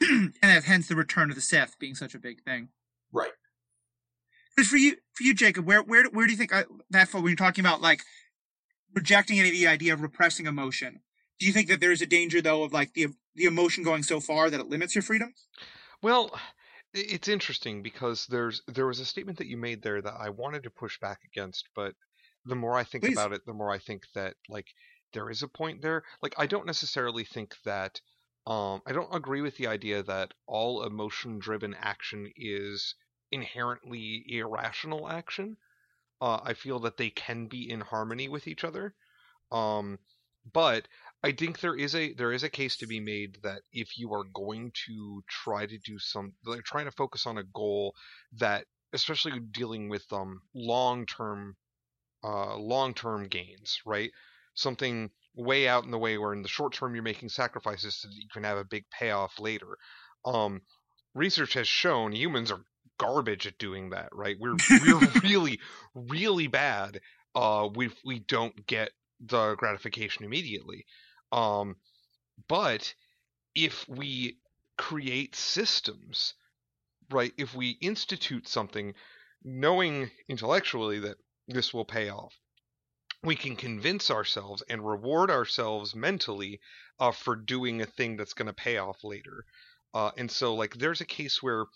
[0.00, 2.68] and that, hence the return of the Sith being such a big thing.
[3.12, 3.30] Right.
[4.54, 7.18] Because for you, for you, Jacob, where where where do you think I, that for
[7.18, 8.02] when you're talking about like
[8.94, 11.00] rejecting any of the idea of repressing emotion?
[11.40, 14.20] Do you think that there's a danger though of like the the emotion going so
[14.20, 15.34] far that it limits your freedom?
[16.02, 16.30] Well,
[16.92, 20.62] it's interesting because there's there was a statement that you made there that I wanted
[20.62, 21.94] to push back against, but
[22.44, 23.14] the more I think Please.
[23.14, 24.68] about it, the more I think that like
[25.12, 26.04] there is a point there.
[26.22, 28.00] Like I don't necessarily think that
[28.46, 32.94] um I don't agree with the idea that all emotion driven action is
[33.30, 35.56] inherently irrational action.
[36.20, 38.94] Uh, I feel that they can be in harmony with each other.
[39.52, 39.98] Um,
[40.52, 40.88] but
[41.22, 44.12] I think there is a there is a case to be made that if you
[44.14, 47.94] are going to try to do some like trying to focus on a goal
[48.32, 51.56] that especially dealing with um long term
[52.24, 54.10] uh long term gains, right?
[54.54, 58.08] Something way out in the way where in the short term you're making sacrifices so
[58.08, 59.76] that you can have a big payoff later.
[60.24, 60.62] Um
[61.14, 62.64] research has shown humans are
[62.98, 64.36] garbage at doing that, right?
[64.38, 65.60] We're we're really
[65.94, 67.00] really bad
[67.34, 70.86] uh we we don't get the gratification immediately.
[71.32, 71.76] Um,
[72.48, 72.94] but
[73.54, 74.38] if we
[74.76, 76.34] create systems,
[77.10, 78.94] right, if we institute something
[79.42, 81.16] knowing intellectually that
[81.48, 82.34] this will pay off,
[83.24, 86.60] we can convince ourselves and reward ourselves mentally
[87.00, 89.44] uh, for doing a thing that's going to pay off later.
[89.94, 91.66] Uh, and so, like, there's a case where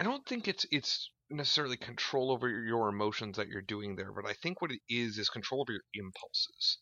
[0.00, 4.26] I don't think it's it's necessarily control over your emotions that you're doing there, but
[4.26, 6.78] I think what it is is control over your impulses.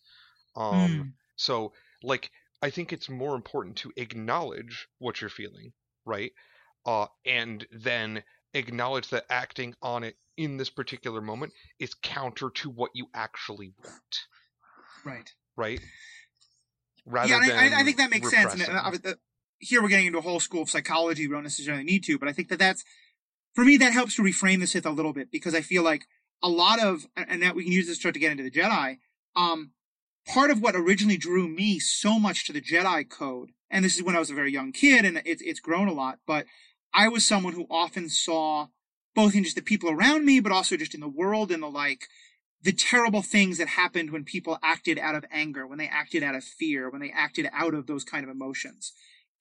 [0.56, 1.10] Um, Hmm.
[1.36, 1.72] so,
[2.02, 2.30] like,
[2.62, 5.72] I think it's more important to acknowledge what you're feeling,
[6.04, 6.32] right?
[6.86, 12.70] Uh, and then acknowledge that acting on it in this particular moment is counter to
[12.70, 14.18] what you actually want,
[15.04, 15.32] Right.
[15.56, 15.80] right?
[17.06, 18.54] Rather yeah, I, than I, I think that makes sense.
[18.54, 19.14] And uh,
[19.58, 21.26] here we're getting into a whole school of psychology.
[21.26, 22.84] We don't necessarily need to, but I think that that's
[23.54, 26.06] for me that helps to reframe the Sith a little bit because I feel like
[26.42, 28.50] a lot of and that we can use this to start to get into the
[28.50, 28.98] Jedi.
[29.36, 29.72] Um,
[30.26, 34.02] part of what originally drew me so much to the Jedi Code, and this is
[34.02, 36.46] when I was a very young kid, and it's it's grown a lot, but
[36.92, 38.68] I was someone who often saw
[39.14, 41.68] both in just the people around me, but also just in the world and the
[41.68, 42.06] like
[42.62, 46.34] the terrible things that happened when people acted out of anger, when they acted out
[46.34, 48.92] of fear, when they acted out of those kind of emotions.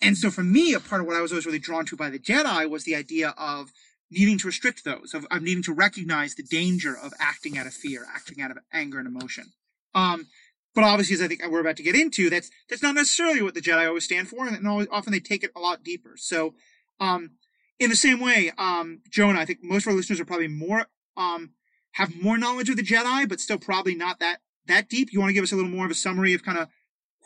[0.01, 2.09] And so for me, a part of what I was always really drawn to by
[2.09, 3.71] the Jedi was the idea of
[4.09, 7.73] needing to restrict those, of, of needing to recognize the danger of acting out of
[7.73, 9.51] fear, acting out of anger and emotion.
[9.93, 10.27] Um,
[10.73, 13.53] but obviously, as I think we're about to get into, that's that's not necessarily what
[13.53, 16.13] the Jedi always stand for, and always, often they take it a lot deeper.
[16.15, 16.53] So,
[16.99, 17.31] um,
[17.79, 20.85] in the same way, um, Jonah, I think most of our listeners are probably more
[21.17, 21.51] um,
[21.93, 25.11] have more knowledge of the Jedi, but still probably not that that deep.
[25.11, 26.67] You want to give us a little more of a summary of kind of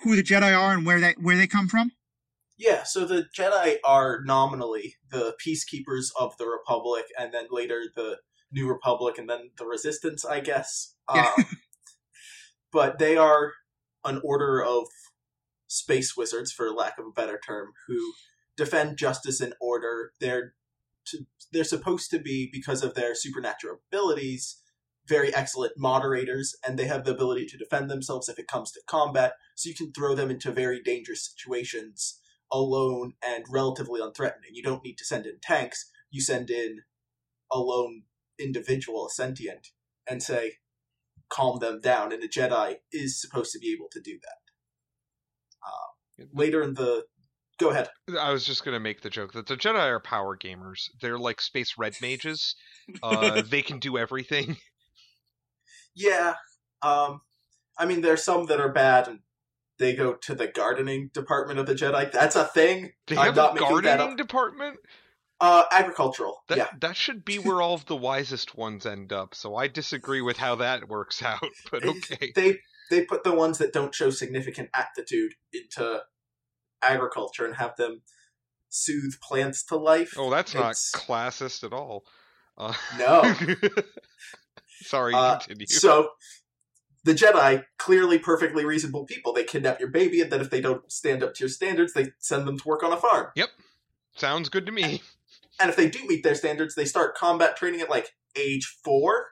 [0.04, 1.92] who the Jedi are and where that where they come from?
[2.58, 8.18] Yeah, so the Jedi are nominally the peacekeepers of the Republic, and then later the
[8.52, 10.96] New Republic, and then the Resistance, I guess.
[11.13, 11.32] Yeah.
[11.38, 11.46] Um,
[12.72, 13.54] but they are
[14.06, 14.86] an order of
[15.68, 18.13] space wizards, for lack of a better term, who
[18.58, 20.12] defend justice and order.
[20.20, 20.54] They're
[21.08, 24.63] to, they're supposed to be because of their supernatural abilities
[25.08, 28.82] very excellent moderators and they have the ability to defend themselves if it comes to
[28.88, 32.20] combat so you can throw them into very dangerous situations
[32.52, 34.54] alone and relatively unthreatening.
[34.54, 35.89] You don't need to send in tanks.
[36.10, 36.82] You send in
[37.52, 38.04] a lone
[38.39, 39.68] individual a sentient
[40.10, 40.54] and say
[41.30, 44.38] calm them down and a jedi is supposed to be able to do that.
[45.66, 47.06] Uh, later in the
[47.63, 50.89] go ahead I was just gonna make the joke that the Jedi are power gamers.
[51.02, 52.56] They're like space red mages.
[53.02, 54.58] Uh, they can do everything.
[55.95, 56.36] Yeah.
[56.82, 57.21] Um,
[57.78, 59.19] I mean, there's some that are bad, and
[59.80, 62.12] they go to the gardening department of the Jedi.
[62.12, 62.91] That's a thing.
[63.08, 64.78] They I'm have not a gardening department.
[65.39, 66.38] Uh, agricultural.
[66.47, 66.67] That yeah.
[66.82, 69.36] that should be where all of the wisest ones end up.
[69.36, 71.43] So I disagree with how that works out.
[71.71, 72.32] But okay.
[72.36, 76.02] They they put the ones that don't show significant aptitude into
[76.88, 78.02] agriculture and have them
[78.69, 80.13] soothe plants to life.
[80.17, 82.06] Oh, that's not classist at all.
[82.58, 83.24] Uh, No.
[84.82, 85.67] Sorry, Uh, continue.
[85.67, 86.10] So
[87.04, 90.89] the Jedi, clearly perfectly reasonable people, they kidnap your baby, and then if they don't
[90.91, 93.28] stand up to your standards, they send them to work on a farm.
[93.36, 93.50] Yep.
[94.15, 95.02] Sounds good to me.
[95.60, 99.28] And if they do meet their standards, they start combat training at like age four.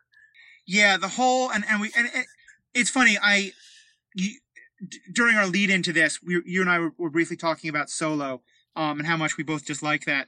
[0.67, 2.25] Yeah, the whole and and we and it,
[2.73, 3.17] it's funny.
[3.21, 3.51] I
[4.13, 4.37] you,
[4.87, 7.89] d- during our lead into this, we, you and I were, were briefly talking about
[7.89, 8.41] Solo,
[8.75, 10.27] um, and how much we both dislike that.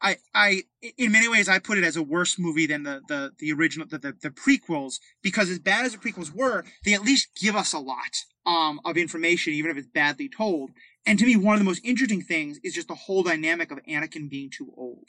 [0.00, 0.62] I I
[0.96, 3.86] in many ways I put it as a worse movie than the the the original
[3.88, 7.56] the the, the prequels because as bad as the prequels were, they at least give
[7.56, 10.70] us a lot um of information, even if it's badly told.
[11.04, 13.78] And to me, one of the most interesting things is just the whole dynamic of
[13.88, 15.08] Anakin being too old,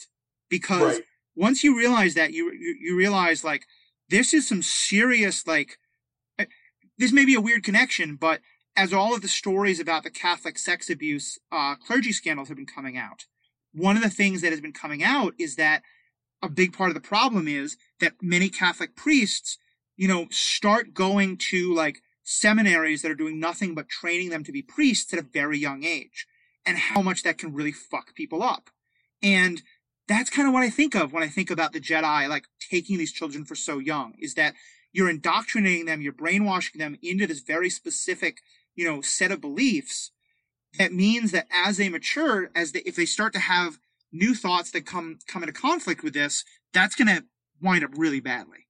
[0.50, 1.04] because Right.
[1.36, 3.66] once you realize that, you you, you realize like
[4.10, 5.78] this is some serious like
[6.40, 6.46] eh,
[6.98, 8.42] this may be a weird connection, but
[8.80, 12.66] as all of the stories about the Catholic sex abuse uh, clergy scandals have been
[12.66, 13.26] coming out,
[13.74, 15.84] one of the things that has been coming out is that
[16.42, 19.58] a big part of the problem is that many Catholic priests,
[19.98, 24.52] you know, start going to like seminaries that are doing nothing but training them to
[24.54, 26.26] be priests at a very young age,
[26.66, 28.70] and how much that can really fuck people up.
[29.22, 29.62] And
[30.08, 32.98] that's kind of what I think of when I think about the Jedi, like taking
[32.98, 34.54] these children for so young, is that
[34.94, 38.38] you're indoctrinating them, you're brainwashing them into this very specific,
[38.80, 40.12] you know, set of beliefs.
[40.78, 43.78] That means that as they mature, as they, if they start to have
[44.12, 47.26] new thoughts that come come into conflict with this, that's going to
[47.62, 48.68] wind up really badly.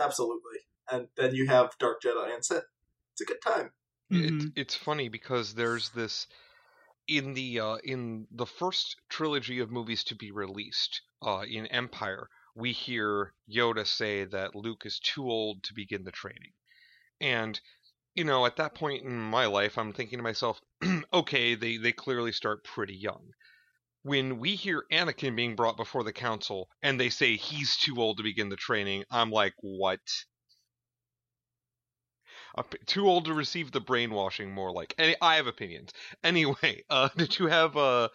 [0.00, 0.60] Absolutely.
[0.90, 2.64] And then you have Dark Jedi and Sith.
[3.12, 3.72] It's a good time.
[4.10, 4.46] Mhm.
[4.46, 6.26] It, it's funny because there's this
[7.06, 12.28] in the uh, in the first trilogy of movies to be released uh, in Empire.
[12.54, 16.52] We hear Yoda say that Luke is too old to begin the training,
[17.20, 17.60] and
[18.14, 20.60] you know at that point in my life, I'm thinking to myself,
[21.12, 23.32] okay, they they clearly start pretty young.
[24.02, 28.18] When we hear Anakin being brought before the council and they say he's too old
[28.18, 30.00] to begin the training, I'm like, what?
[32.86, 35.92] Too old to receive the brainwashing more like any i have opinions
[36.24, 38.08] anyway uh did you have uh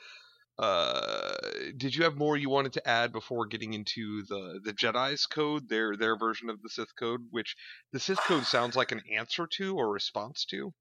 [0.60, 1.34] uh
[1.78, 5.68] did you have more you wanted to add before getting into the the jedi's code
[5.68, 7.56] their their version of the sith code which
[7.92, 10.72] the sith code sounds like an answer to or response to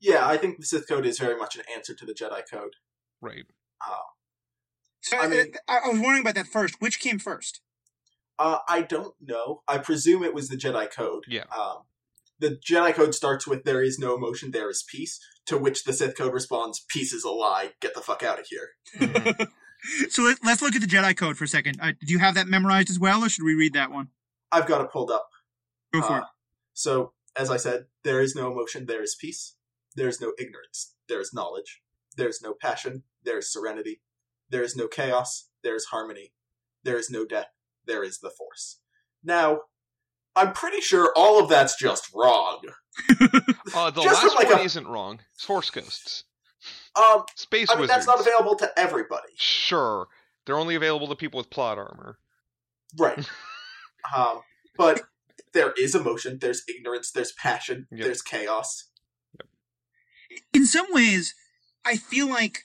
[0.00, 2.74] Yeah, I think the Sith Code is very much an answer to the Jedi Code.
[3.22, 3.46] right
[3.84, 3.96] Uh,
[5.00, 6.74] So I I, mean- I, I was wondering about that first.
[6.80, 7.60] Which came first?
[8.38, 9.62] Uh, I don't know.
[9.66, 11.24] I presume it was the Jedi Code.
[11.28, 11.44] Yeah.
[11.56, 11.78] Um,
[12.40, 15.92] the Jedi Code starts with "There is no emotion, there is peace," to which the
[15.92, 17.72] Sith Code responds, "Peace is a lie.
[17.80, 19.48] Get the fuck out of here." Mhm.
[20.10, 21.78] so let, let's look at the Jedi Code for a second.
[21.80, 24.08] Uh, do you have that memorized as well, or should we read that one?
[24.52, 25.28] I've got it pulled up.
[25.92, 26.24] Go for Uh, it.
[26.74, 29.54] So, as I said, there is no emotion, there is peace.
[29.96, 31.82] There is no ignorance, there is knowledge.
[32.16, 34.02] There is no passion, there is serenity.
[34.48, 36.32] There is no chaos, there is harmony.
[36.82, 37.48] There is no death,
[37.86, 38.80] there is the Force.
[39.22, 39.60] Now,
[40.36, 42.60] I'm pretty sure all of that's just wrong.
[43.74, 46.24] uh the Just last like one a- isn't wrong force ghosts
[46.96, 49.32] Um, space I mean, wizards that's not available to everybody.
[49.36, 50.08] sure
[50.44, 52.18] they're only available to people with plot armor
[52.98, 53.18] Right.
[54.16, 54.40] um,
[54.76, 55.02] but
[55.52, 58.04] there is emotion, there's ignorance, there's passion, Yep.
[58.04, 58.88] there's chaos.
[60.52, 61.34] in some ways,
[61.84, 62.64] I feel like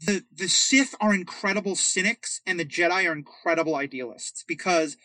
[0.00, 4.96] the the Sith are incredible cynics and the Jedi are incredible idealists because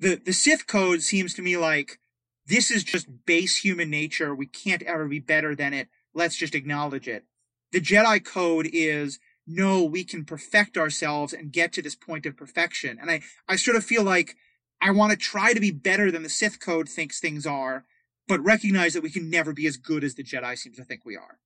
[0.00, 1.98] the the Sith code seems to me like
[2.46, 4.34] this is just base human nature.
[4.34, 5.88] We can't ever be better than it.
[6.14, 7.24] let's just acknowledge it.
[7.72, 12.36] The Jedi Code is no, we can perfect ourselves and get to this point of
[12.36, 12.98] perfection.
[13.00, 14.36] And I, I sort of feel like
[14.80, 17.84] I want to try to be better than the Sith Code thinks things are,
[18.26, 21.04] but recognize that we can never be as good as the Jedi seems to think
[21.04, 21.38] we are.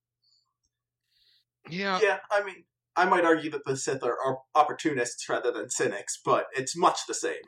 [1.69, 2.01] Yeah.
[2.03, 2.65] Yeah, I mean,
[2.97, 7.07] I might argue that the Sith are, are opportunists rather than cynics, but it's much
[7.07, 7.43] the same.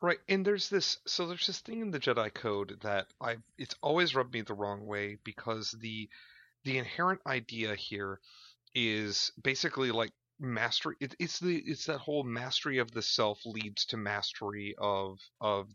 [0.00, 3.76] Right, and there's this so there's this thing in the Jedi Code that I it's
[3.82, 6.08] always rubbed me the wrong way because the
[6.64, 8.20] the inherent idea here
[8.74, 13.84] is basically like mastery it, it's the it's that whole mastery of the self leads
[13.86, 15.68] to mastery of of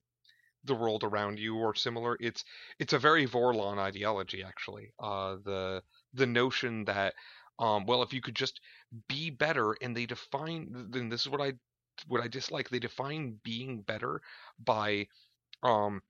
[0.66, 2.18] the world around you or similar.
[2.20, 2.44] It's
[2.80, 4.92] it's a very Vorlon ideology actually.
[5.00, 5.84] Uh the
[6.14, 7.14] the notion that
[7.60, 8.60] um well if you could just
[9.08, 11.54] be better and they define then this is what I
[12.08, 14.22] what I dislike they define being better
[14.64, 15.08] by
[15.64, 16.02] um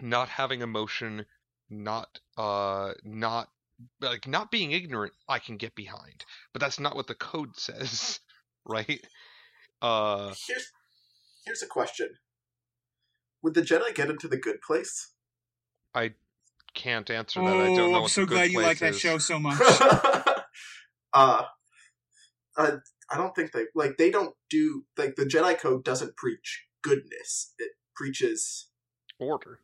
[0.00, 1.24] not having emotion
[1.70, 3.48] not uh not
[4.00, 8.20] like not being ignorant I can get behind but that's not what the code says
[8.64, 9.00] right
[9.82, 10.72] uh Here's
[11.44, 12.08] here's a question:
[13.42, 15.12] Would the Jedi get into the good place?
[15.94, 16.12] I
[16.74, 18.80] can't answer Oh, that I don't know I'm so the good glad you like place
[18.80, 19.00] that is.
[19.00, 19.58] show so much.
[21.14, 21.44] uh,
[22.56, 22.72] I,
[23.10, 27.52] I don't think they like they don't do like the Jedi Code doesn't preach goodness.
[27.58, 28.68] It preaches
[29.18, 29.60] order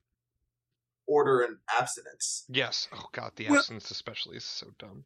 [1.07, 2.45] order and abstinence.
[2.49, 5.05] yes oh god the Well- absence especially is so dumb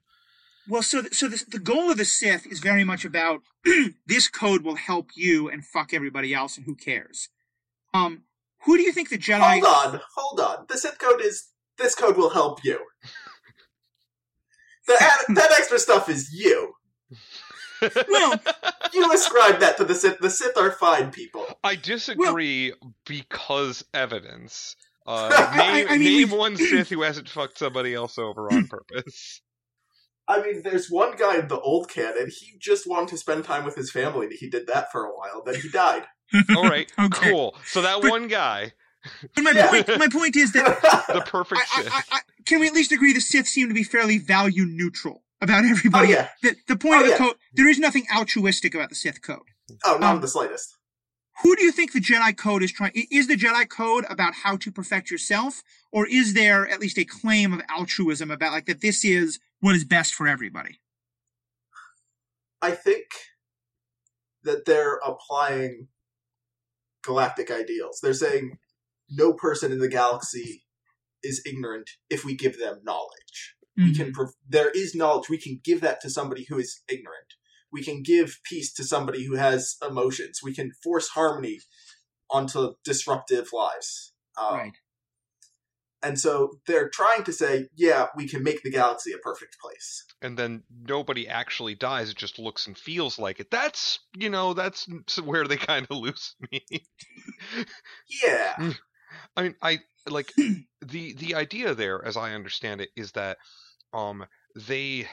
[0.69, 3.41] Well, so th- so this, the goal of the Sith is very much about
[4.07, 7.31] this code will help you and fuck everybody else, and who cares?
[7.95, 8.23] Um,
[8.65, 9.61] who do you think the Jedi?
[9.61, 10.67] Hold on, hold on.
[10.69, 12.79] The Sith Code is this code will help you.
[14.89, 16.73] The, ad- that extra stuff is you.
[17.81, 18.41] Well,
[18.93, 20.19] You ascribe that to the Sith.
[20.19, 21.47] The Sith are fine people.
[21.63, 22.73] I disagree
[23.07, 24.75] because evidence.
[25.07, 28.67] Uh, I- name I mean, name one Sith who hasn't fucked somebody else over on
[28.67, 29.41] purpose.
[30.27, 32.29] I mean, there's one guy in the old canon.
[32.31, 34.27] He just wanted to spend time with his family.
[34.39, 35.43] He did that for a while.
[35.45, 36.05] Then he died.
[36.55, 37.31] All right, Okay.
[37.31, 37.57] cool.
[37.67, 38.73] So that But- one guy,
[39.35, 39.69] but my Yeah.
[39.71, 41.93] point, my point is that the perfect I, Sith.
[41.93, 44.65] I, I, I, can we at least agree the Sith seem to be fairly value
[44.65, 46.09] neutral about oh everybody?
[46.11, 46.29] yeah.
[46.43, 47.19] The, the point Oh, of the yeah.
[47.19, 49.43] code, there is nothing altruistic about the Sith code.
[49.85, 50.75] Oh, not Um, in the slightest.
[51.43, 52.91] Who do you think the Jedi Code is trying?
[53.13, 57.05] Is the Jedi Code about how to perfect yourself, or is there at least a
[57.05, 60.81] claim of altruism about like that this is what is best for everybody?
[62.61, 63.05] I think
[64.43, 65.87] that they're applying
[67.05, 68.01] galactic ideals.
[68.03, 68.59] They're saying
[69.11, 70.65] no person in the galaxy
[71.23, 73.55] is ignorant if we give them knowledge.
[73.77, 75.29] We can prov- there is knowledge.
[75.29, 77.35] We can give that to somebody who is ignorant.
[77.71, 80.41] We can give peace to somebody who has emotions.
[80.43, 81.61] We can force harmony
[82.29, 84.13] onto disruptive lives.
[84.37, 84.73] Um, right.
[86.03, 90.05] And so they're trying to say, yeah, we can make the galaxy a perfect place.
[90.23, 92.11] and then nobody actually dies.
[92.11, 93.51] It just looks and feels like it.
[93.51, 94.89] That's you know that's
[95.23, 96.65] where they kind of lose me.
[98.25, 98.73] Yeah.
[99.39, 99.79] I mean, I
[100.09, 100.33] like
[100.85, 103.39] the the idea there, as I understand it, is that
[103.93, 104.27] um
[104.57, 105.09] they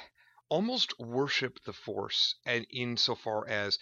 [0.49, 3.78] almost worship the Force, and insofar as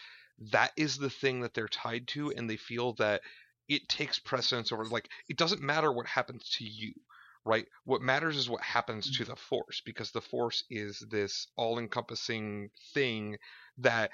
[0.52, 3.22] that is the thing that they're tied to, and they feel that
[3.70, 4.84] it takes precedence over.
[4.84, 6.94] Like it doesn't matter what happens to you,
[7.46, 7.66] right?
[7.86, 13.38] What matters is what happens to the Force, because the Force is this all-encompassing thing
[13.78, 14.12] that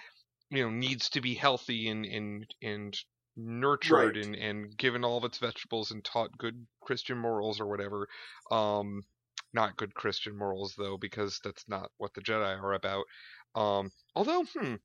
[0.51, 2.95] you know needs to be healthy and and and
[3.39, 4.25] nurtured Right.
[4.25, 8.07] and, and given all of its vegetables and taught good Christian morals or whatever.
[8.51, 9.03] Um,
[9.53, 13.05] not good Christian morals though, because that's not what the Jedi are about.
[13.55, 14.75] Um, although, hmm,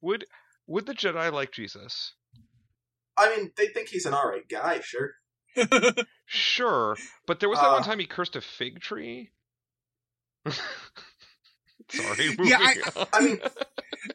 [0.00, 0.24] would
[0.66, 2.14] would the Jedi like Jesus?
[3.16, 5.12] I mean, they think he's an alright guy, sure.
[6.26, 6.94] Sure,
[7.26, 7.84] but there was that one Uh.
[7.84, 9.30] time he cursed a fig tree.
[11.90, 13.06] Sorry, Yeah, I- on.
[13.14, 13.40] I mean,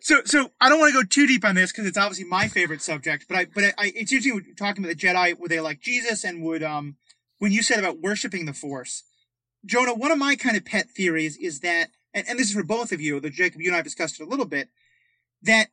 [0.02, 2.48] so so I don't want to go too deep on this because it's obviously my
[2.48, 3.26] favorite subject.
[3.28, 5.40] But I but I, I it's interesting talking about the Jedi.
[5.40, 6.98] Would they like Jesus and would um
[7.40, 9.04] when you said about worshiping the Force,
[9.66, 9.94] Jonah?
[9.94, 12.92] One of my kind of pet theories is that, and, and this is for both
[12.92, 13.20] of you.
[13.20, 14.70] Though Jacob, you and I have discussed it a little bit.
[15.42, 15.68] That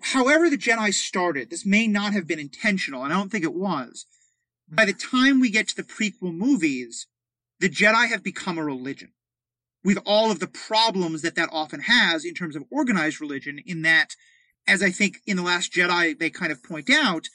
[0.00, 3.54] however the Jedi started, this may not have been intentional, and I don't think it
[3.54, 4.06] was.
[4.68, 7.06] By the time we get to the prequel movies,
[7.60, 9.10] the Jedi have become a religion
[9.84, 13.82] with all of the problems that that often has in terms of organized religion in
[13.82, 14.14] that
[14.66, 17.28] as i think in the last jedi they kind of point out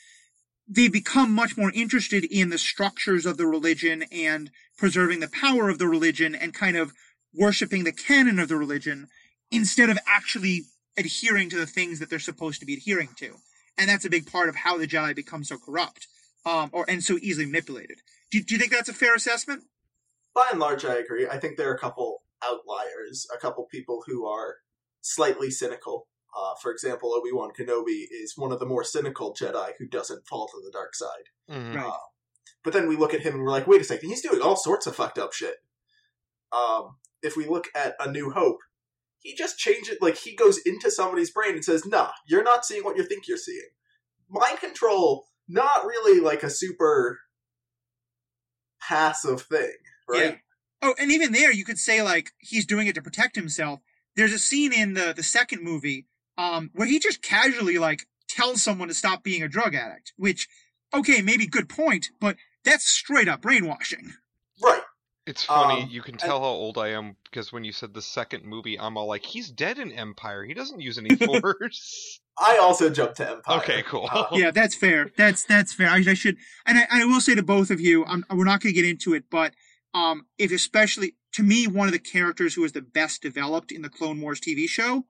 [0.72, 5.68] they become much more interested in the structures of the religion and preserving the power
[5.68, 6.94] of the religion and kind of
[7.34, 9.08] worshiping the canon of the religion
[9.52, 10.62] instead of actually
[10.96, 13.36] adhering to the things that they're supposed to be adhering to.
[13.78, 16.08] And that's a big part of how the jedi become so corrupt
[16.46, 18.00] um, or and so easily manipulated.
[18.32, 19.64] Do, do you think that's a fair assessment?
[20.36, 21.28] By and large, I agree.
[21.28, 24.58] I think there are a couple outliers, a couple people who are
[25.02, 26.08] slightly cynical.
[26.38, 30.28] Uh, for example, Obi Wan Kenobi is one of the more cynical Jedi who doesn't
[30.28, 31.30] fall to the dark side.
[31.50, 31.82] Mhm.
[31.84, 31.98] Uh,
[32.64, 34.56] but then we look at him and we're like, wait a second, he's doing all
[34.56, 35.58] sorts of fucked up shit.
[36.52, 38.60] Um, if we look at A New Hope,
[39.20, 42.84] he just changes, like, he goes into somebody's brain and says, nah, you're not seeing
[42.84, 43.70] what you think you're seeing.
[44.30, 47.20] Mind control, not really like a super
[48.82, 49.74] passive thing,
[50.08, 50.24] right?
[50.24, 50.36] Yeah.
[50.82, 53.82] Oh, and even there, you could say like he's doing it to protect himself.
[54.16, 56.06] There's a scene in the the second movie
[56.38, 60.14] um, where he just casually like tells someone to stop being a drug addict.
[60.18, 60.48] Which,
[60.94, 64.14] okay, maybe good point, but that's straight up brainwashing.
[64.62, 64.82] Right.
[65.30, 65.84] It's funny.
[65.84, 68.80] Um, you can tell how old I am because when you said the second movie,
[68.80, 70.44] I'm all like, "He's dead in Empire.
[70.44, 73.60] He doesn't use any force." I also jumped to Empire.
[73.60, 74.10] Okay, cool.
[74.12, 75.12] Uh, yeah, that's fair.
[75.18, 75.90] That's that's fair.
[75.90, 78.62] I, I should, and I, I will say to both of you, I'm, we're not
[78.62, 79.54] going to get into it, but
[79.94, 83.82] um, if especially to me, one of the characters who is the best developed in
[83.82, 85.06] the Clone Wars TV show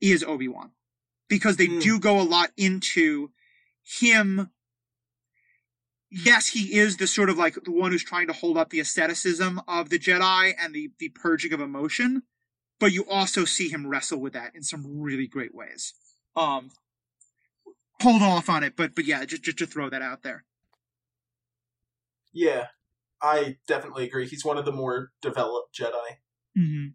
[0.00, 0.72] is Obi Wan,
[1.28, 1.78] because they Hmm.
[1.78, 3.30] do go a lot into
[3.82, 4.50] him.
[6.10, 8.80] Yes, he is the sort of like the one who's trying to hold up the
[8.80, 12.22] asceticism of the Jedi and the the purging of emotion,
[12.78, 15.94] but you also see him wrestle with that in some really great ways.
[16.36, 16.70] Um,
[18.02, 20.44] hold off on it, but but yeah, just just to throw that out there.
[22.32, 22.66] yeah,
[23.22, 24.26] I definitely agree.
[24.26, 26.18] He's one of the more developed Jedi.
[26.56, 26.86] Mm-hmm.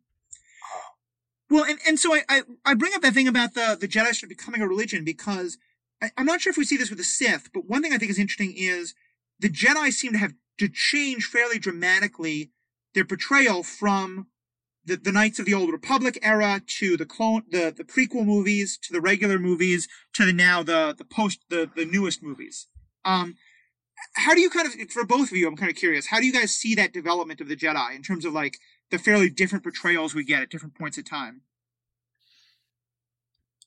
[1.49, 4.13] Well, and, and so I, I, I bring up that thing about the, the Jedi
[4.13, 5.57] sort of becoming a religion because
[6.01, 7.97] I, I'm not sure if we see this with the Sith, but one thing I
[7.97, 8.93] think is interesting is
[9.39, 12.51] the Jedi seem to have to change fairly dramatically
[12.93, 14.28] their portrayal from
[14.86, 18.78] the, the Knights of the Old Republic era to the clone the, the prequel movies
[18.84, 22.67] to the regular movies to the now the the post the, the newest movies.
[23.05, 23.36] Um
[24.15, 26.25] how do you kind of for both of you, I'm kind of curious, how do
[26.25, 28.57] you guys see that development of the Jedi in terms of like
[28.91, 31.41] the fairly different portrayals we get at different points in time.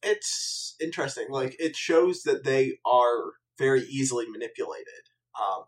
[0.03, 1.26] It's interesting.
[1.30, 5.09] Like it shows that they are very easily manipulated.
[5.41, 5.64] Um,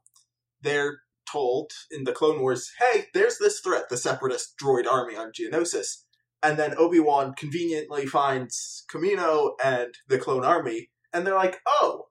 [0.61, 1.01] they're
[1.31, 6.03] told in the Clone Wars, "Hey, there's this threat: the Separatist droid army on Geonosis."
[6.43, 12.09] And then Obi Wan conveniently finds Kamino and the clone army, and they're like, "Oh,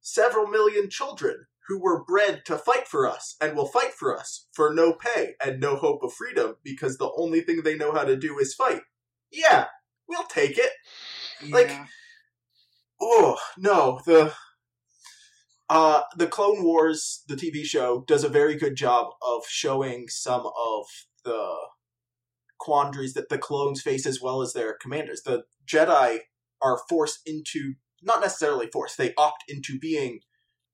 [0.00, 4.46] several million children who were bred to fight for us and will fight for us
[4.52, 8.04] for no pay and no hope of freedom because the only thing they know how
[8.04, 8.82] to do is fight.
[9.30, 9.66] Yeah,
[10.08, 10.72] we'll take it."
[11.50, 11.86] Like, Yeah.
[13.00, 14.32] Oh no, the
[15.68, 20.46] uh the Clone Wars, the TV show, does a very good job of showing some
[20.46, 20.86] of
[21.24, 21.54] the
[22.58, 25.22] quandaries that the clones face as well as their commanders.
[25.22, 26.20] The Jedi
[26.60, 30.20] are forced into not necessarily forced, they opt into being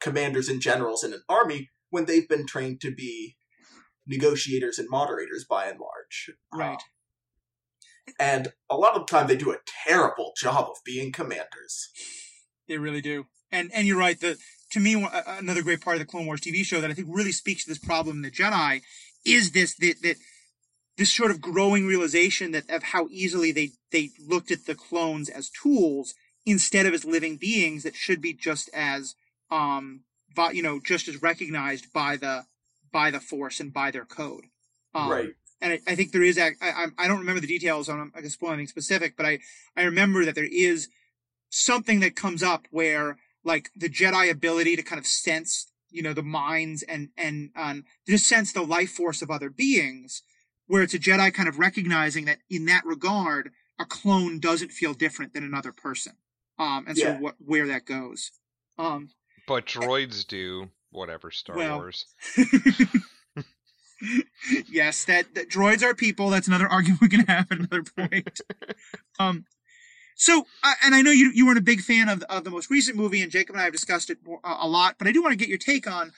[0.01, 3.36] commanders and generals in an army when they've been trained to be
[4.07, 6.30] negotiators and moderators by and large.
[6.53, 6.72] Right.
[6.72, 6.78] Um,
[8.18, 11.90] and a lot of the time they do a terrible job of being commanders.
[12.66, 13.26] They really do.
[13.51, 14.18] And and you're right.
[14.18, 14.38] The
[14.72, 17.32] to me another great part of the Clone Wars TV show that I think really
[17.32, 18.82] speaks to this problem in the Jedi
[19.24, 20.16] is this that that
[20.96, 25.28] this sort of growing realization that of how easily they they looked at the clones
[25.28, 29.14] as tools instead of as living beings that should be just as
[29.51, 30.03] um
[30.34, 32.44] vi- you know just as recognized by the
[32.92, 34.44] by the Force and by their code.
[34.94, 35.30] Um, right.
[35.61, 36.38] and I, I think there is.
[36.38, 38.11] ac- I, I don't remember the details on.
[38.14, 39.40] I can spoil anything specific, but I
[39.76, 40.88] I remember that there is
[41.51, 46.12] something that comes up where like the Jedi ability to kind of sense, you know,
[46.12, 50.22] the minds and and um, just sense the life force of other beings,
[50.66, 54.94] where it's a Jedi kind of recognizing that in that regard, a clone doesn't feel
[54.94, 56.14] different than another person.
[56.59, 57.18] Um, and so Yeah.
[57.18, 58.32] what where that goes.
[58.78, 59.11] Um,
[59.49, 62.05] but droids do whatever Star Well, Wars.
[64.68, 66.30] yes, that, that droids are people.
[66.30, 68.40] That's another argument we can have at another point.
[69.18, 69.46] um,
[70.14, 72.70] so, uh, and I know you you weren't a big fan of of the most
[72.70, 74.96] recent movie, and Jacob and I have discussed it more, uh, a lot.
[74.99, 76.12] But I do want to get your take on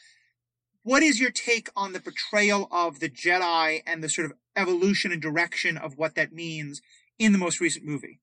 [0.82, 5.12] what is your take on the portrayal of the Jedi and the sort of evolution
[5.12, 6.80] and direction of what that means
[7.18, 8.20] in the most recent movie,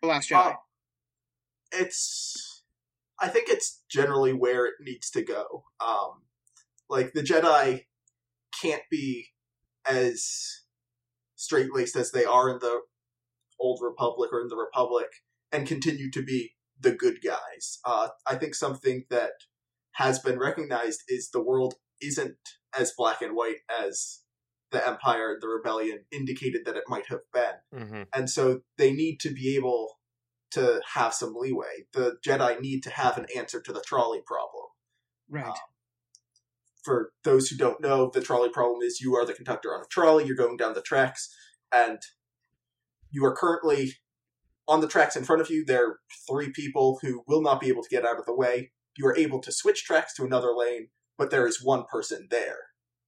[0.00, 0.52] The Last Jedi.
[0.52, 0.56] Uh,
[1.72, 2.53] it's
[3.20, 5.64] I think it's generally where it needs to go.
[5.80, 6.22] Um,
[6.88, 7.84] like the Jedi
[8.60, 9.28] can't be
[9.88, 10.62] as
[11.36, 12.80] straight laced as they are in the
[13.60, 15.06] old Republic or in the Republic
[15.52, 17.78] and continue to be the good guys.
[17.84, 19.32] Uh, I think something that
[19.92, 22.36] has been recognized is the world isn't
[22.76, 24.20] as black and white as
[24.70, 28.92] the Empire and the Rebellion indicated that it might have been hmm and so they
[28.92, 29.98] need to be able
[30.54, 31.86] to have some leeway.
[31.92, 34.64] The Jedi need to have an answer to the trolley problem.
[35.28, 35.46] right.
[35.46, 35.54] Um,
[36.84, 39.88] for those who don't know, the trolley problem is you are the conductor on a
[39.88, 41.34] trolley, you're going down the tracks,
[41.74, 41.98] and
[43.10, 43.94] you are currently
[44.68, 45.64] on the tracks in front of you.
[45.64, 45.98] There are
[46.28, 48.72] three people who will not be able to get out of the way.
[48.98, 52.58] You are able to switch tracks to another lane, but there is one person there.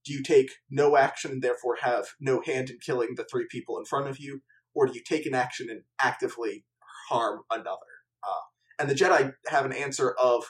[0.05, 3.79] Do you take no action and therefore have no hand in killing the three people
[3.79, 4.41] in front of you,
[4.75, 6.65] or do you take an action and actively
[7.09, 7.81] harm another?
[8.27, 8.41] Uh,
[8.79, 10.45] and the Jedi have an answer of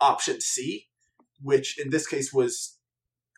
[0.00, 0.86] option C,
[1.42, 2.78] which in this case was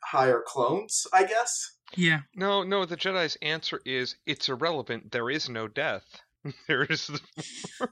[0.05, 1.77] hire clones, I guess.
[1.97, 2.21] Yeah.
[2.35, 2.85] No, no.
[2.85, 5.13] The Jedi's answer is it's irrelevant.
[5.13, 6.05] There is no death.
[6.69, 7.89] there is the.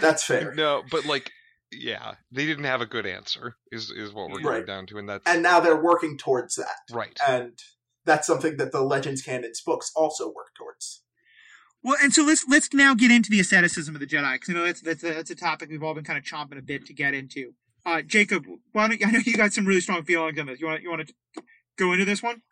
[0.00, 0.52] That's fair.
[0.56, 1.30] No, but like,
[1.72, 3.56] yeah, they didn't have a good answer.
[3.72, 4.42] Is is what we're Right.
[4.42, 6.76] going down to, and that's And now they're working towards that.
[6.92, 7.18] right.
[7.26, 7.58] And
[8.04, 11.02] that's something that the Legends Canon's books also work towards.
[11.86, 14.54] Well, and so let's let's now get into the asceticism of the Jedi because you
[14.54, 16.84] know that's that's a, that's a topic we've all been kind of chomping a bit
[16.86, 17.52] to get into.
[17.86, 20.60] Uh, Jacob, why don't I know you got some really strong feelings on this?
[20.60, 21.42] You want you want to
[21.78, 22.42] go into this one?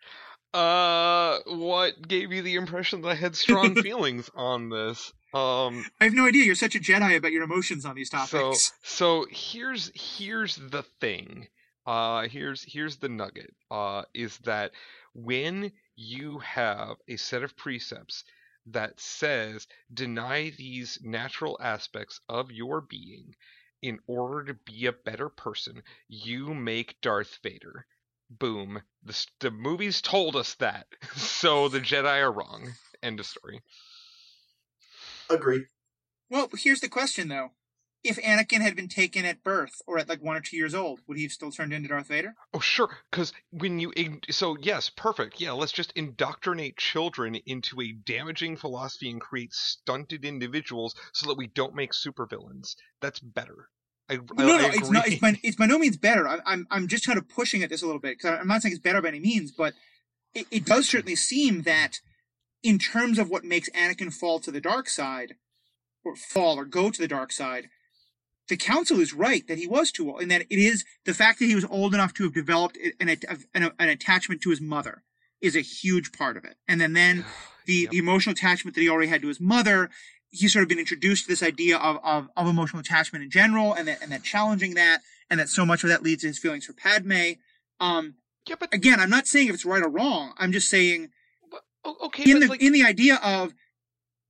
[0.55, 5.13] Uh, what gave you the impression that I had strong feelings on this?
[5.35, 6.45] Um, I have no idea.
[6.45, 8.73] You're such a Jedi about your emotions on these so topics.
[8.85, 11.49] so here's here's the thing.
[11.85, 13.53] Uh, here's here's the nugget.
[13.69, 14.71] Uh, is that
[15.13, 18.23] when you have a set of precepts
[18.67, 23.35] that says deny these natural aspects of your being
[23.83, 27.87] in order to be a better person, you make Darth Vader.
[28.31, 28.83] Boom.
[29.03, 30.87] The, the movies told us that.
[31.17, 32.73] So the Jedi are wrong.
[33.03, 33.61] End of story.
[35.29, 35.67] Agree.
[36.31, 37.51] Well, here's the question though:
[38.05, 41.01] If Anakin had been taken at birth or at like one or two years old,
[41.07, 42.35] would he have still turned into Darth Vader?
[42.53, 42.99] Oh, sure.
[43.11, 43.93] Because when you.
[44.31, 45.41] So, yes, perfect.
[45.41, 51.39] Yeah, let's just indoctrinate children into a damaging philosophy and create stunted individuals so that
[51.39, 52.77] we don't make supervillains.
[53.01, 53.71] That's better.
[54.11, 54.79] I, no, I no, agree.
[54.79, 55.09] it's not.
[55.09, 56.29] It's by, it's by no means better.
[56.29, 58.61] I, I'm, I'm just kind of pushing at this a little bit because I'm not
[58.61, 59.73] saying it's better by any means, but
[60.35, 62.01] it, it does certainly seem that,
[62.63, 65.37] in terms of what makes Anakin fall to the dark side,
[66.05, 67.71] or fall or go to the dark side,
[68.49, 71.39] the Council is right that he was too old, and that it is the fact
[71.39, 73.09] that he was old enough to have developed an,
[73.55, 75.03] an, an attachment to his mother
[75.41, 77.25] is a huge part of it, and then then
[77.67, 77.91] the, Yep.
[77.91, 79.91] the emotional attachment that he already had to his mother.
[80.31, 83.73] He's sort of been introduced to this idea of, of, of emotional attachment in general
[83.73, 86.39] and that, and that challenging that and that so much of that leads to his
[86.41, 87.35] feelings for Padme.
[87.79, 88.17] Um,
[88.49, 88.75] Yeah, but.
[88.75, 90.35] again, I'm not saying if it's right or wrong.
[90.37, 91.11] I'm just saying
[91.85, 93.55] o- Okay, in but the, like, in the idea of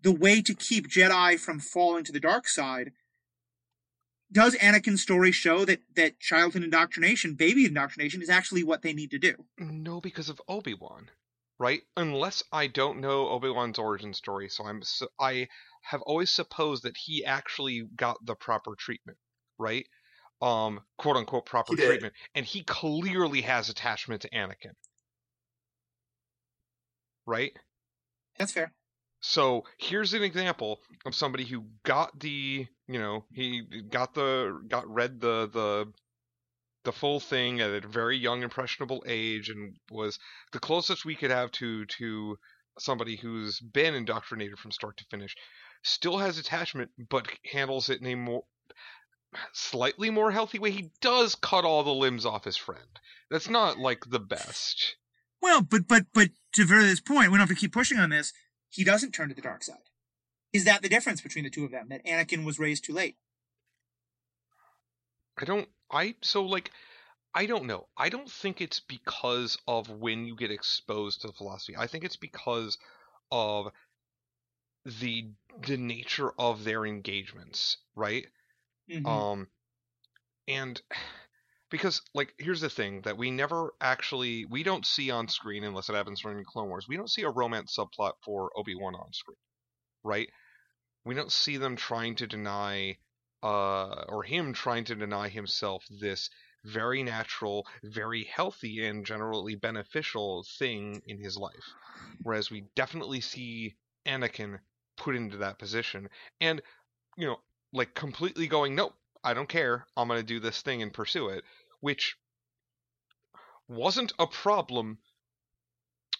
[0.02, 2.92] the way to keep Jedi from falling to the dark side,
[4.34, 9.12] does Anakin's story show that, that childhood indoctrination, baby indoctrination is actually what they need
[9.12, 9.34] to do?
[9.58, 11.08] No, because of Obi Wan,
[11.58, 11.82] right?
[11.96, 15.48] Unless I don't know Obi Wan's origin story, so I'm su- I
[15.82, 19.18] have always supposed that he actually got the proper treatment,
[19.58, 19.86] right?
[20.42, 24.74] Um, quote unquote proper treatment, and he clearly has attachment to Anakin,
[27.24, 27.52] right?
[28.38, 28.72] That's fair.
[29.20, 34.88] So here's an example of somebody who got the, you know, he got the, got
[34.88, 35.92] read the the
[36.84, 40.18] the full thing at a very young, impressionable age, and was
[40.52, 42.38] the closest we could have to to
[42.78, 45.34] somebody who's been indoctrinated from start to finish.
[45.82, 48.44] Still has attachment, but handles it in a more
[49.52, 50.70] slightly more healthy way.
[50.70, 53.00] He does cut all the limbs off his friend.
[53.30, 54.96] That's not like the best.
[55.40, 58.32] Well, but but but to this point, we don't have to keep pushing on this.
[58.68, 59.76] He doesn't turn to the dark side.
[60.54, 61.88] Is that the difference between the two of them?
[61.88, 63.16] That Anakin was raised too late.
[65.36, 66.70] I don't I so like
[67.34, 67.88] I don't know.
[67.96, 71.76] I don't think it's because of when you get exposed to the philosophy.
[71.76, 72.78] I think it's because
[73.32, 73.72] of
[75.00, 75.30] the
[75.66, 78.26] the nature of their engagements, right?
[78.88, 79.06] Mhm.
[79.08, 79.48] Um
[80.46, 80.80] and
[81.70, 85.88] because like here's the thing that we never actually we don't see on screen unless
[85.88, 86.86] it happens during Clone Wars.
[86.88, 89.38] We don't see a romance subplot for Obi-Wan on screen,
[90.04, 90.30] right?
[91.04, 92.98] We don't see them trying to deny
[93.42, 96.30] uh or him trying to deny himself this
[96.64, 101.74] very natural, very healthy and generally beneficial thing in his life.
[102.22, 103.76] Whereas we definitely see
[104.06, 104.60] Anakin
[104.96, 106.08] put into that position
[106.40, 106.62] and
[107.16, 107.40] you know
[107.72, 108.94] like completely going nope
[109.24, 109.86] I don't care.
[109.96, 111.44] I'm going to do this thing and pursue it,
[111.80, 112.16] which
[113.66, 114.98] wasn't a problem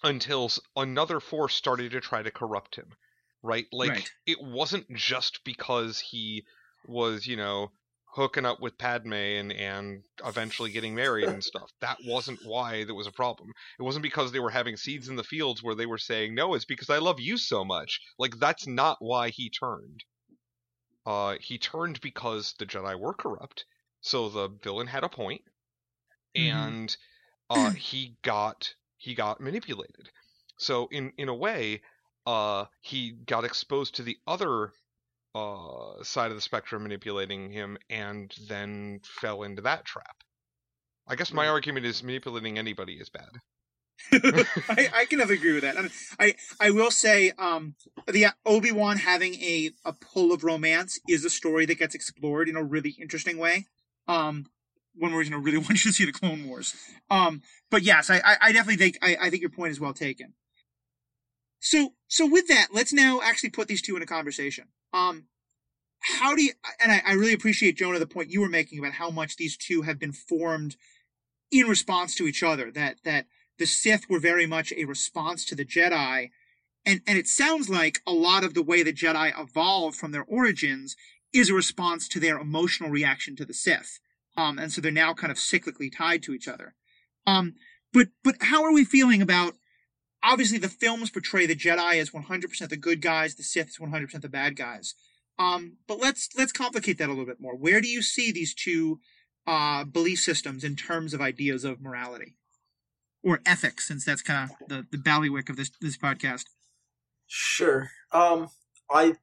[0.03, 2.95] until another force started to try to corrupt him,
[3.45, 3.66] right?
[3.72, 4.11] Like Right.
[4.26, 6.45] it wasn't just because he
[6.84, 7.70] was, you know,
[8.14, 11.70] hooking up with Padme and and eventually getting married and stuff.
[11.80, 13.51] That wasn't why there was a problem.
[13.78, 16.55] It wasn't because they were having seeds in the fields where they were saying, "No,
[16.55, 20.05] it's because I love you so much." Like that's not why he turned.
[21.07, 23.64] Uh, he turned because the Jedi were corrupt,
[24.03, 25.42] so the villain had a point,
[26.36, 26.76] Mhm.
[26.76, 26.97] and
[27.51, 30.11] uh, he got he got manipulated.
[30.59, 31.82] So in in a way,
[32.27, 34.72] uh, he got exposed to the other
[35.35, 40.16] uh, side of the spectrum manipulating him, and then fell into that trap.
[41.07, 43.29] I guess my argument is manipulating anybody is bad.
[44.68, 45.79] I, I can agree with that.
[45.79, 47.75] I, mean, I I will say, um,
[48.07, 52.49] the Obi Wan having a a pull of romance is a story that gets explored
[52.49, 53.66] in a really interesting way.
[54.09, 54.47] Um,
[54.97, 56.75] one reason I really want you to see the Clone Wars.
[57.11, 59.95] Um, but yes, I I, I definitely think I, I think your point is well
[59.95, 60.35] taken.
[61.65, 64.67] So so with that, let's now actually put these two in a conversation.
[64.93, 65.29] Um,
[66.01, 66.53] how do you?
[66.83, 69.57] And I, I really appreciate Jonah the point you were making about how much these
[69.57, 70.77] two have been formed
[71.51, 72.71] in response to each other.
[72.71, 73.27] That that
[73.59, 76.31] the Sith were very much a response to the Jedi.
[76.87, 80.25] And, and it sounds like a lot of the way the Jedi evolved from their
[80.25, 80.97] origins
[81.33, 84.01] is a response to their emotional reaction to the Sith.
[84.37, 86.75] Um, and so they're now kind of cyclically tied to each other.
[87.27, 87.55] Um,
[87.95, 89.55] but, but how are we feeling about,
[90.25, 94.20] obviously the films portray the Jedi as 100% the good guys, the Sith is 100%
[94.22, 94.95] the bad guys.
[95.39, 97.57] Um, but let's, let's complicate that a little bit more.
[97.57, 99.01] Where do you see these two,
[99.47, 102.37] uh, belief systems in terms of ideas of morality?
[103.25, 106.45] or ethics, since that's kind of the, the ballywick of this this podcast.
[107.27, 107.91] Sure.
[108.12, 108.49] Um,
[108.91, 109.14] I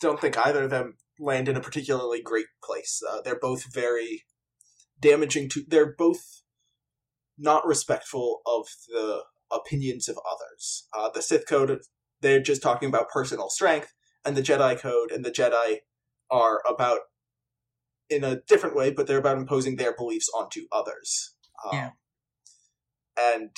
[0.00, 3.00] don't think either of them land in a particularly great place.
[3.08, 4.24] Uh, they're both very
[5.00, 5.62] damaging to.
[5.66, 6.42] They're both
[7.38, 9.22] not respectful of the
[9.54, 10.86] opinions of others.
[10.96, 11.80] Uh, the Sith Code,
[12.20, 13.92] they're just talking about personal strength,
[14.24, 15.78] and the Jedi Code and the Jedi
[16.30, 17.00] are about,
[18.08, 21.34] in a different way, but they're about imposing their beliefs onto others.
[21.64, 21.90] Um, Yeah.
[23.16, 23.50] And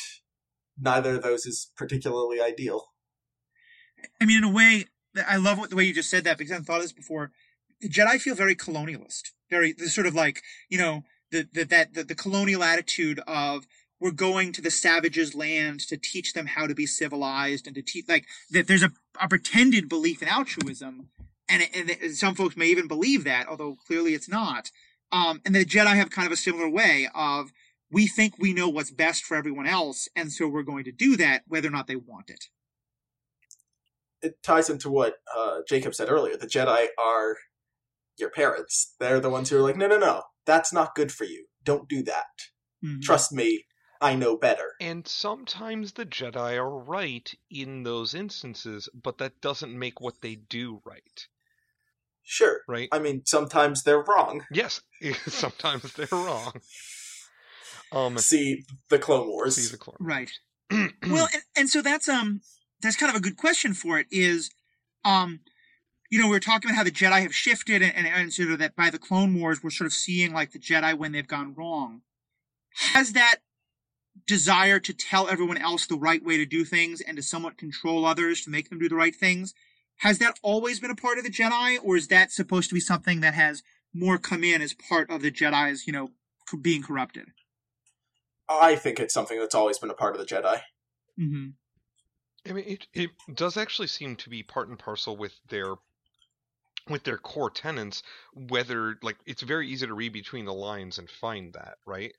[0.78, 2.82] neither of those is particularly ideal.
[4.20, 4.86] I mean, in a way,
[5.26, 6.92] I love what, the way you just said that because I haven't thought of this
[6.92, 7.32] before.
[7.80, 11.94] The Jedi feel very colonialist, very the sort of like you know the, the that
[11.94, 13.66] the, the colonial attitude of
[14.00, 17.82] we're going to the savages' land to teach them how to be civilized and to
[17.82, 18.66] teach like that.
[18.66, 21.08] There's a, a pretended belief in altruism,
[21.48, 24.70] and, it, and it- some folks may even believe that, although clearly it's not.
[25.12, 27.52] Um, and the Jedi have kind of a similar way of
[27.90, 31.16] we think we know what's best for everyone else, and so we're going to do
[31.16, 32.46] that whether or not they want it.
[34.22, 36.36] it ties into what uh, Jacob said earlier.
[36.36, 37.36] The Jedi are
[38.18, 38.94] your parents.
[38.98, 41.46] They're the ones who are like, no, no, no, that's not good for you.
[41.62, 42.24] Don't do that.
[42.84, 43.02] Mhm.
[43.02, 43.64] Trust me,
[44.00, 44.72] I know better.
[44.80, 50.34] And sometimes the Jedi are right in those instances, but that doesn't make what they
[50.34, 51.26] do right.
[52.22, 52.60] Sure.
[52.66, 52.88] Right?
[52.92, 54.42] I mean, sometimes they're wrong.
[54.50, 54.80] Yes,
[55.26, 56.52] sometimes they're wrong.
[57.92, 59.56] Um, See the Clone Wars.
[59.56, 59.96] see the clone.
[60.00, 60.30] Right.
[60.70, 62.40] well, and, and so that's um
[62.82, 64.06] that's kind of a good question for it.
[64.10, 64.50] Is
[65.04, 65.40] um
[66.10, 68.50] you know we are talking about how the Jedi have shifted and, and, and sort
[68.50, 71.28] of that by the Clone Wars we're sort of seeing like the Jedi when they've
[71.28, 72.00] gone wrong.
[72.92, 73.36] Has that
[74.26, 78.04] desire to tell everyone else the right way to do things and to somewhat control
[78.04, 79.54] others to make them do the right things
[79.98, 82.80] has that always been a part of the Jedi, or is that supposed to be
[82.80, 83.62] something that has
[83.94, 86.10] more come in as part of the Jedi's you know
[86.60, 87.28] being corrupted?
[88.48, 90.60] I think it's something that's always been a part of the Jedi.
[91.18, 91.46] Mm-hmm.
[92.48, 95.74] I mean, it, it does actually seem to be part and parcel with their
[96.88, 98.02] with their core tenets.
[98.34, 102.12] Whether like it's very easy to read between the lines and find that, right?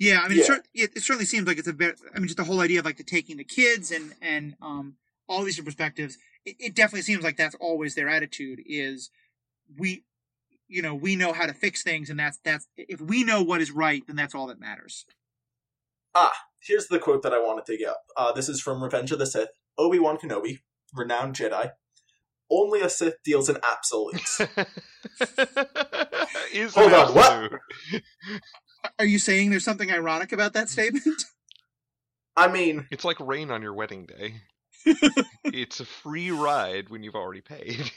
[0.00, 0.44] Yeah, I mean, Yeah.
[0.44, 2.00] It, cer- it, it certainly seems like it's a bit.
[2.14, 4.96] I mean, just the whole idea of like the taking the kids and and um
[5.28, 6.18] all these perspectives.
[6.44, 8.60] It, it definitely seems like that's always their attitude.
[8.66, 9.10] Is
[9.78, 10.04] we,
[10.68, 13.60] you know, we know how to fix things, and that's that's if we know what
[13.60, 15.04] is right, then that's all that matters.
[16.14, 18.02] Ah, here's the quote that I wanted to get up.
[18.16, 19.50] Uh, this is from Revenge of the Sith.
[19.78, 20.60] Obi Wan Kenobi,
[20.94, 21.72] renowned Jedi.
[22.50, 24.40] Only a Sith deals in absolutes.
[26.52, 27.52] Is Hold an on, what?
[28.84, 28.94] absolute.
[28.98, 31.04] Are you saying there's something ironic about that statement?
[32.36, 34.34] I mean, It's like rain on your wedding day.
[35.44, 37.90] it's a free ride when you've already paid.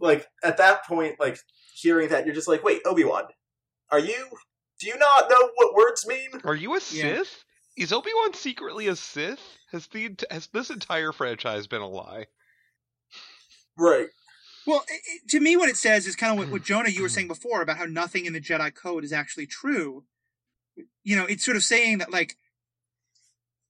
[0.00, 1.38] like at that point, like
[1.74, 3.24] hearing that, you're just like, wait, Obi Wan,
[3.90, 4.26] are you?
[4.80, 6.30] Do you not know what words mean?
[6.44, 7.16] Are you a Yeah.
[7.16, 7.44] Sith?
[7.76, 9.40] Is Obi Wan secretly a Sith?
[9.72, 12.26] Has the has this entire franchise been a lie?
[13.78, 14.08] Right.
[14.66, 16.66] Well, it, it- to me, what it says is kind of what, what mm.
[16.66, 20.04] Jonah you were saying before about how nothing in the Jedi Code is actually true.
[21.02, 22.36] You know, it's sort of saying that like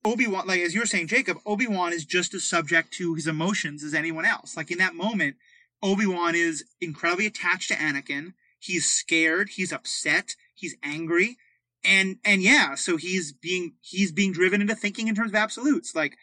[0.04, 3.14] Obi Wan, like as you were saying, Jacob, Obi Wan is just as subject to
[3.14, 4.56] his emotions as anyone else.
[4.56, 5.36] Like in that moment,
[5.82, 8.34] Obi Wan is incredibly attached to Anakin.
[8.58, 9.50] He's scared.
[9.50, 10.34] He's upset.
[10.54, 11.38] He's angry.
[11.84, 15.94] And and yeah, so he's being he's being driven into thinking in terms of absolutes.
[15.94, 16.16] Like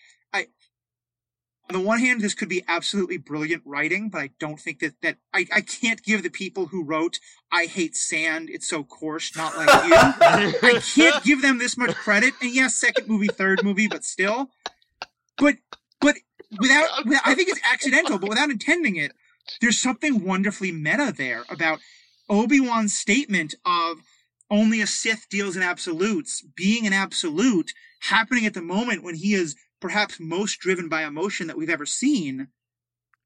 [1.70, 4.93] on the one hand, this could be absolutely brilliant writing, but I don't think that
[5.01, 7.20] that I, I can't give the people who wrote
[7.51, 11.93] "I hate sand, it's so coarse, not like you." I can't give them this much
[11.95, 12.34] credit.
[12.41, 14.49] And yes, second movie, third movie, but still.
[15.38, 15.55] But
[15.99, 16.15] but
[16.59, 19.11] without, without I think it's accidental, but without intending it,
[19.61, 21.80] there's something wonderfully meta there about
[22.30, 23.97] Obi Wan's statement of
[24.49, 29.34] only a Sith deals in absolutes, being an absolute, happening at the moment when he
[29.34, 32.48] is perhaps most driven by emotion that we've ever seen,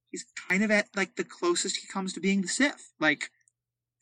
[0.10, 2.94] he's kind of at like the closest he comes to being the Sith.
[3.00, 3.32] Like,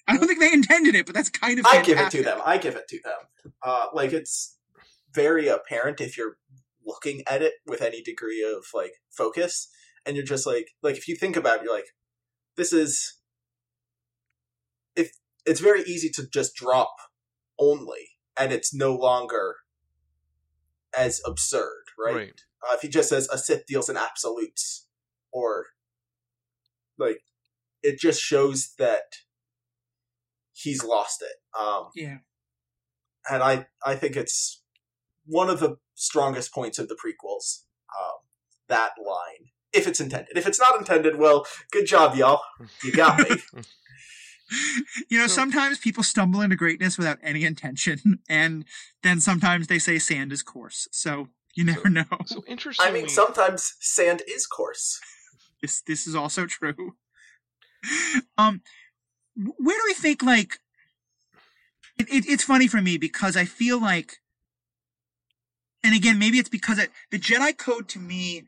[0.08, 1.66] I don't think they intended it, but that's kind of.
[1.66, 2.40] I give it to them.
[2.46, 3.54] I give it to them.
[3.64, 4.58] Uh, like it's
[5.14, 6.38] very apparent if you're
[6.86, 9.70] looking at it with any degree of like focus,
[10.06, 11.90] and you're just like, like if you think about, it, you're like,
[12.58, 13.16] this is.
[14.96, 15.12] If
[15.46, 16.96] it's very easy to just drop
[17.60, 19.58] only, and it's no longer
[20.98, 22.16] as absurd, right?
[22.16, 22.42] right.
[22.64, 24.88] Uh, if he just says a Sith deals in absolutes,
[25.32, 25.68] or
[26.98, 27.22] like
[27.84, 29.16] it just shows that
[30.54, 31.60] he's lost it.
[31.60, 32.18] Um, yeah,
[33.30, 34.62] and I I think it's
[35.26, 37.64] one of the strongest points of the prequels.
[38.00, 38.18] Um,
[38.68, 40.38] that line, if it's intended.
[40.38, 42.42] If it's not intended, well, good job, y'all.
[42.84, 43.38] You got me.
[45.10, 48.66] you know, sometimes people stumble into greatness without any intention, and
[49.04, 50.88] then sometimes they say sand is coarse.
[50.92, 51.30] So
[51.60, 52.06] you never so, know.
[52.26, 52.88] So interesting.
[52.88, 55.00] I mean, sometimes sand is coarse.
[55.62, 56.96] This this is also true.
[58.38, 58.62] Um,
[59.36, 60.60] where do we think like?
[61.98, 64.18] It, it, it's funny for me because I feel like,
[65.82, 68.44] and again, maybe it's because it, the Jedi Code to me,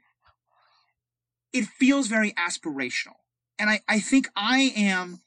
[1.54, 3.16] it feels very aspirational,
[3.58, 5.22] and I I think I am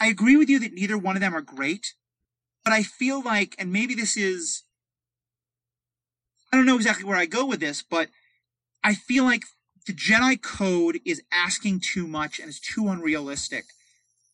[0.00, 1.94] I agree with you that neither one of them are great,
[2.64, 4.62] but I feel like, and maybe this is,
[6.52, 8.08] I don't know exactly where I go with this, but
[8.82, 9.42] I feel like
[9.86, 13.64] the Jedi Code is asking too much and it's too unrealistic.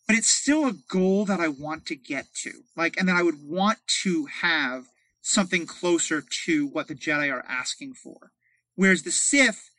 [0.06, 2.64] But it's still a goal that I want to get to.
[2.76, 4.86] Like, and that I would want to have
[5.20, 8.32] something closer to what the Jedi are asking for.
[8.74, 9.70] Whereas the Sith,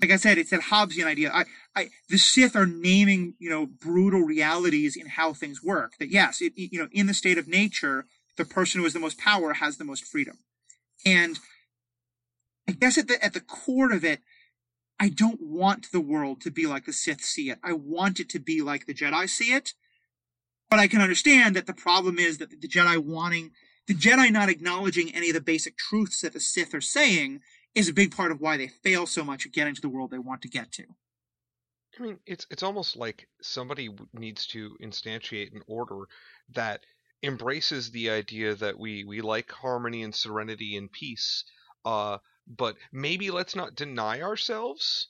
[0.00, 1.30] like I said, it's that Hobbesian idea.
[1.32, 1.44] I,
[1.76, 5.92] I, the Sith are naming, you know, brutal realities in how things work.
[5.98, 8.98] That yes, it, you know, in the state of nature, the person who has the
[8.98, 10.38] most power has the most freedom.
[11.04, 11.38] And
[12.68, 14.20] I guess at the, at the core of it,
[14.98, 17.58] I don't want the world to be like the Sith see it.
[17.62, 19.72] I want it to be like the Jedi see it.
[20.68, 23.52] But I can understand that the problem is that the Jedi wanting,
[23.86, 27.40] the Jedi not acknowledging any of the basic truths that the Sith are saying
[27.74, 30.10] is a big part of why they fail so much at getting to the world
[30.10, 30.84] they want to get to.
[31.98, 36.02] I mean, it's it's almost like somebody needs to instantiate an order
[36.54, 36.84] that
[37.22, 41.44] embraces the idea that we we like harmony and serenity and peace,
[41.84, 45.08] uh, but maybe let's not deny ourselves,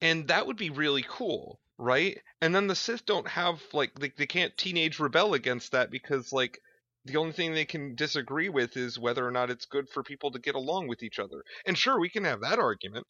[0.00, 2.20] and that would be really cool, right?
[2.40, 6.32] And then the Sith don't have like they, they can't teenage rebel against that because
[6.32, 6.60] like
[7.04, 10.30] the only thing they can disagree with is whether or not it's good for people
[10.32, 11.44] to get along with each other.
[11.66, 13.06] And sure, we can have that argument,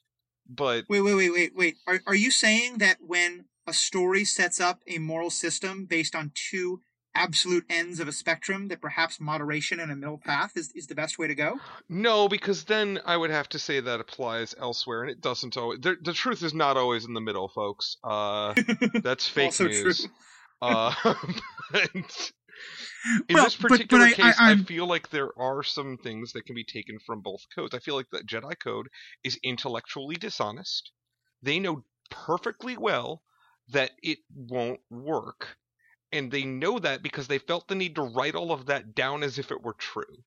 [0.48, 1.76] but wait, wait, wait, wait, wait.
[1.86, 6.32] Are are you saying that when a story sets up a moral system based on
[6.34, 6.80] two
[7.14, 10.94] absolute ends of a spectrum, that perhaps moderation and a middle path is, is the
[10.94, 11.58] best way to go?
[11.88, 15.80] No, because then I would have to say that applies elsewhere, and it doesn't always.
[15.80, 17.96] The, the truth is not always in the middle, folks.
[18.04, 18.54] Uh,
[19.02, 20.00] that's fake also news.
[20.00, 20.10] True.
[20.62, 20.92] Uh,
[21.94, 22.04] in
[23.34, 25.98] Well, this but- but particular I- I- case, I, I'm- feel like there are some
[25.98, 27.74] things that can be taken from both codes.
[27.74, 28.88] I feel like the Jedi Code
[29.22, 30.90] is intellectually dishonest.
[31.42, 33.22] They know perfectly well
[33.70, 35.56] that it won't work.
[36.14, 39.24] And they know that because they felt the need to write all of that down
[39.24, 40.22] as if it were true.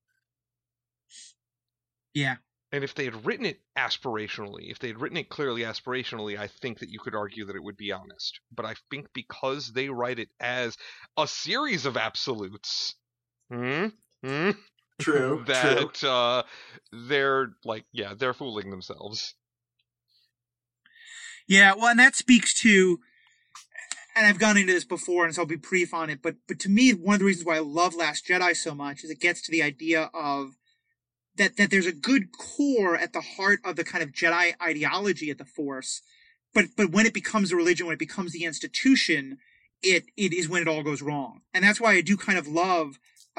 [2.14, 2.36] Yeah.
[2.74, 6.48] And if they had written it aspirationally, if they had written it clearly aspirationally, I
[6.48, 8.42] think that you could argue that it would be honest.
[8.54, 10.78] But I think because they write it as
[11.16, 12.96] a series of absolutes,
[13.50, 13.88] hmm,
[14.22, 14.52] hmm,
[15.00, 15.44] True.
[15.46, 15.46] true.
[15.48, 16.44] that uh,
[16.92, 19.34] they're like, yeah, they're fooling themselves.
[21.48, 23.00] Yeah, well, and that speaks to,
[24.18, 26.22] and I've gone into this before, and so I'll be brief on it.
[26.22, 29.04] But but to me, one of the reasons why I love Last Jedi so much
[29.04, 30.58] is it gets to the idea of
[31.36, 35.30] that that there's a good core at the heart of the kind of Jedi ideology
[35.30, 36.02] at the Force,
[36.54, 39.38] but but when it becomes a religion, when it becomes the institution,
[39.84, 42.48] it it is when it all goes wrong, and that's why I do kind of
[42.48, 42.98] love,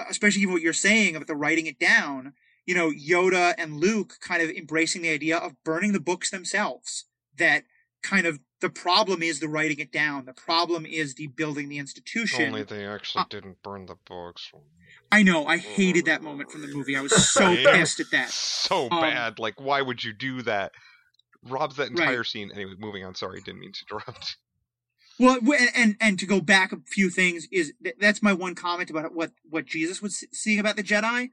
[0.08, 2.34] especially even what you're saying about the writing it down.
[2.66, 7.06] You know, Yoda and Luke kind of embracing the idea of burning the books themselves.
[7.36, 7.64] That
[8.02, 10.24] kind of the problem is the writing it down.
[10.24, 12.46] The problem is the building the institution.
[12.46, 14.50] Only they actually Uh, didn't burn the books.
[15.10, 15.46] I know.
[15.46, 16.96] I hated that moment from the movie.
[16.96, 18.30] I was so pissed at that.
[18.30, 19.38] So Um, bad.
[19.38, 20.72] Like, why would you do that?
[21.44, 22.50] robs that entire scene.
[22.52, 23.14] Anyway, moving on.
[23.14, 24.36] Sorry, didn't mean to interrupt.
[25.20, 25.38] Well,
[25.74, 29.32] and and to go back a few things is that's my one comment about what
[29.48, 31.30] what Jesus was seeing about the Jedi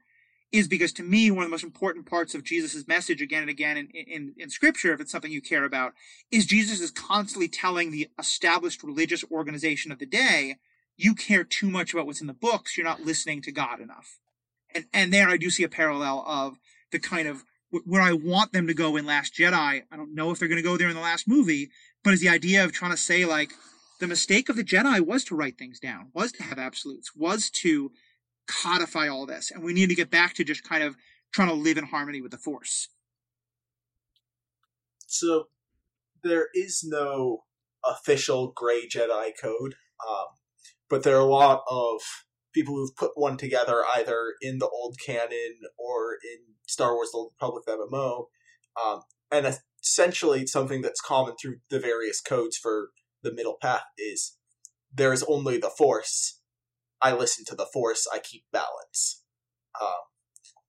[0.52, 3.50] is because to me one of the most important parts of Jesus' message again and
[3.50, 5.92] again in, in, in scripture, if it's something you care about,
[6.30, 10.56] is Jesus is constantly telling the established religious organization of the day,
[10.96, 14.18] you care too much about what's in the books, you're not listening to God enough.
[14.74, 16.58] And and there I do see a parallel of
[16.92, 17.44] the kind of
[17.84, 19.82] where I want them to go in Last Jedi.
[19.90, 21.70] I don't know if they're going to go there in the last movie,
[22.02, 23.52] but is the idea of trying to say like
[24.00, 27.50] the mistake of the Jedi was to write things down, was to have absolutes, was
[27.50, 27.92] to
[28.46, 29.50] codify all this.
[29.50, 30.96] And we need to get back to just kind of
[31.32, 32.88] trying to live in harmony with the Force.
[35.06, 35.48] So
[36.22, 37.44] there is no
[37.84, 39.76] official gray Jedi code,
[40.06, 40.26] um,
[40.88, 42.00] but there are a lot of
[42.52, 47.18] people who've put one together either in the old canon or in Star Wars The
[47.18, 48.26] Old Republic MMO.
[48.82, 52.90] Um, and essentially, something that's common through the various codes for
[53.22, 54.36] the middle path is
[54.92, 56.40] there is only the Force.
[57.02, 58.06] I listen to the Force.
[58.12, 59.22] I keep balance.
[59.80, 59.88] Um,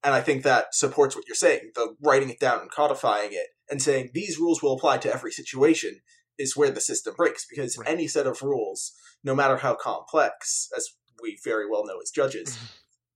[0.04, 1.72] and I think that supports what you're saying.
[1.76, 5.32] The writing it down and codifying it and saying these rules will apply to every
[5.32, 6.02] situation
[6.38, 7.90] is where the system breaks because right.
[7.90, 10.90] any set of rules, no matter how complex, as
[11.22, 12.66] we very well know as judges, mm-hmm.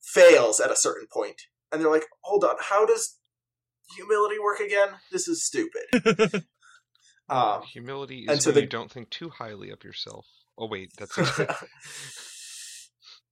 [0.01, 1.43] fails at a certain point.
[1.71, 3.17] And they're like, hold on, how does
[3.95, 4.89] humility work again?
[5.11, 6.45] This is stupid.
[7.31, 10.27] Um, Humility is so when the, you don't think too highly of yourself.
[10.57, 11.17] Oh wait, that's.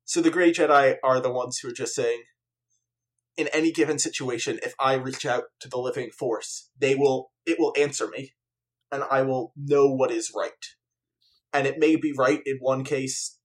[0.10, 2.24] so the Grey Jedi are the ones who are just saying,
[3.38, 7.30] in any given situation, if I reach out to the living force, they will.
[7.45, 8.34] It will answer me,
[8.91, 10.66] and I will know what is right.
[11.53, 13.38] And it may be right in one case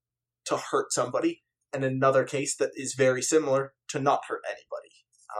[0.46, 4.94] to hurt somebody, and another case that is very similar to not hurt anybody.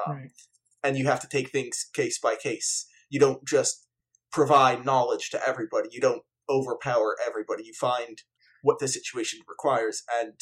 [0.06, 0.30] Um, right.
[0.82, 2.86] And you have to take things case by case.
[3.08, 3.86] You don't just
[4.30, 5.88] provide knowledge to everybody.
[5.90, 7.64] You don't overpower everybody.
[7.64, 8.18] You find
[8.60, 10.34] what the situation requires, and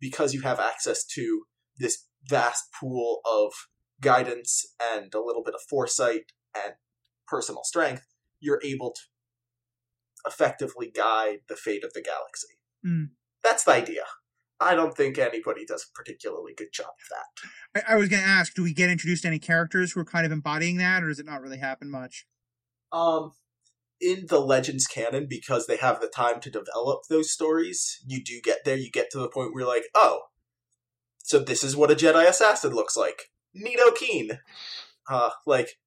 [0.00, 1.42] because you have access to
[1.78, 3.52] this vast pool of
[4.00, 6.74] guidance and a little bit of foresight and
[7.26, 8.06] personal strength,
[8.40, 9.00] you're able to
[10.26, 12.48] effectively guide the fate of the galaxy.
[12.86, 13.10] Mm.
[13.42, 14.02] That's the idea.
[14.62, 17.08] I don't think anybody does a particularly good job of
[17.74, 17.84] that.
[17.88, 20.04] I, I was going to ask, do we get introduced to any characters who are
[20.04, 22.26] kind of embodying that, or does it not really happen much?
[22.92, 23.32] Um,
[24.00, 28.40] in the Legends canon, because they have the time to develop those stories, you do
[28.42, 28.76] get there.
[28.76, 30.22] You get to the point where you're like, oh,
[31.22, 33.30] so this is what a Jedi assassin looks like.
[33.54, 34.38] Nito Keen,
[35.08, 35.78] uh, like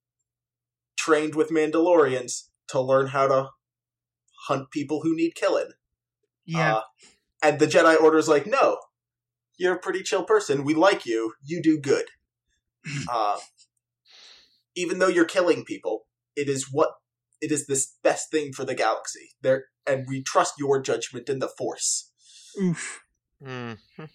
[0.96, 3.50] trained with Mandalorians to learn how to
[4.48, 5.72] hunt people who need killing.
[6.46, 6.76] Yeah.
[6.76, 6.82] Uh,
[7.42, 8.78] and the Jedi Order is like, no,
[9.58, 10.64] you're a pretty chill person.
[10.64, 11.34] We like you.
[11.44, 12.06] You do good.
[13.12, 13.40] uh,
[14.76, 16.06] even though you're killing people,
[16.36, 16.92] it is what
[17.44, 19.32] it is this best thing for the galaxy.
[19.42, 22.10] There, and we trust your judgment in the Force.
[22.62, 23.02] Oof.
[23.44, 24.06] Mm-hmm.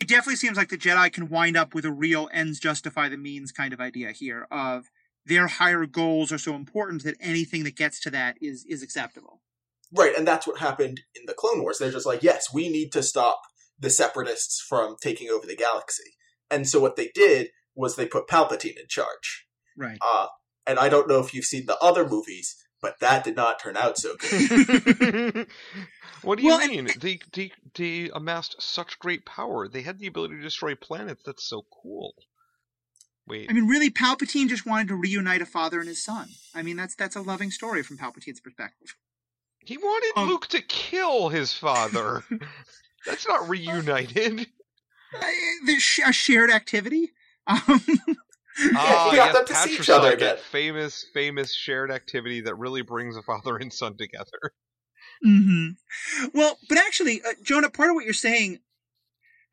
[0.00, 3.16] It definitely seems like the Jedi can wind up with a real ends justify the
[3.16, 4.46] means kind of idea here.
[4.50, 4.86] Of
[5.24, 9.40] their higher goals are so important that anything that gets to that is is acceptable.
[9.92, 11.78] Right, and that's what happened in the Clone Wars.
[11.78, 13.40] They're just like, yes, we need to stop
[13.78, 16.16] the Separatists from taking over the galaxy.
[16.50, 19.46] And so what they did was they put Palpatine in charge.
[19.76, 19.98] Right.
[20.00, 20.26] Uh,
[20.66, 23.76] and I don't know if you've seen the other movies, but that did not turn
[23.76, 25.46] out so good.
[26.22, 26.88] what do you well, mean?
[27.00, 29.68] they, they they amassed such great power.
[29.68, 31.22] They had the ability to destroy planets.
[31.24, 32.14] That's so cool.
[33.26, 33.50] Wait.
[33.50, 36.28] I mean, really, Palpatine just wanted to reunite a father and his son.
[36.54, 38.94] I mean, that's that's a loving story from Palpatine's perspective.
[39.58, 42.22] He wanted um, Luke to kill his father.
[43.06, 44.46] that's not reunited.
[45.14, 45.26] Uh,
[45.64, 47.12] there's a shared activity.
[47.46, 47.80] Um,
[48.74, 50.36] Ah, we got yes, them to see each other again.
[50.50, 54.40] Famous, famous shared activity that really brings a father and son together.
[55.24, 56.26] Mm-hmm.
[56.34, 58.58] Well, but actually, uh, Jonah, part of what you're saying,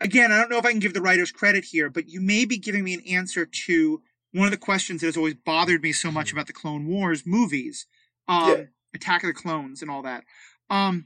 [0.02, 2.44] again, I don't know if I can give the writers credit here, but you may
[2.44, 4.02] be giving me an answer to
[4.34, 6.38] one of the questions that has always bothered me so much mm-hmm.
[6.38, 7.86] about the Clone Wars movies,
[8.28, 8.64] um, yeah.
[8.94, 10.26] Attack of the Clones, and all that.
[10.70, 11.06] Um,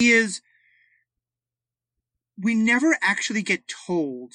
[0.00, 0.40] is
[2.38, 4.32] we never actually get told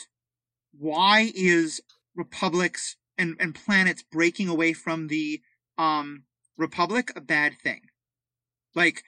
[0.78, 1.82] why is
[2.16, 5.42] republics and, and planets breaking away from the
[5.78, 6.24] um,
[6.58, 7.82] republic a bad thing.
[8.74, 9.04] Like,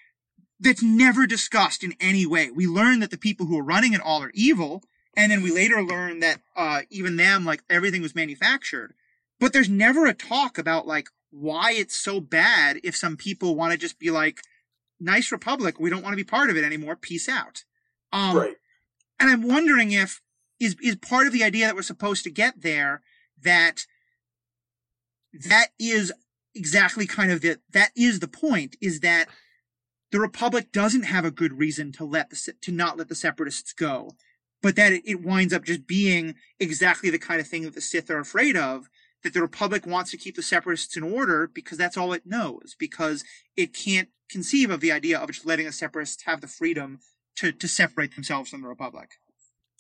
[0.60, 2.50] that's never discussed in any way.
[2.50, 4.84] We learn that the people who are running it all are evil,
[5.16, 8.94] and then we later learn that uh, even them, like, everything was manufactured.
[9.40, 13.72] But there's never a talk about, like, why it's so bad if some people want
[13.72, 14.42] to just be like,
[15.00, 17.64] nice republic, we don't want to be part of it anymore, peace out.
[18.12, 18.56] Um, right.
[19.20, 20.22] And I'm wondering if
[20.60, 23.02] is is part of the idea that we're supposed to get there
[23.42, 23.86] that
[25.34, 26.12] that is
[26.56, 29.28] exactly kind of the, that is the point is that
[30.12, 33.74] the Republic doesn't have a good reason to let the to not let the Separatists
[33.74, 34.16] go,
[34.62, 37.82] but that it, it winds up just being exactly the kind of thing that the
[37.82, 38.90] Sith are afraid of.
[39.24, 42.76] That the Republic wants to keep the Separatists in order because that's all it knows,
[42.78, 43.24] because
[43.58, 47.00] it can't conceive of the idea of just letting the Separatists have the freedom
[47.38, 49.10] to, to separate themselves from the Republic.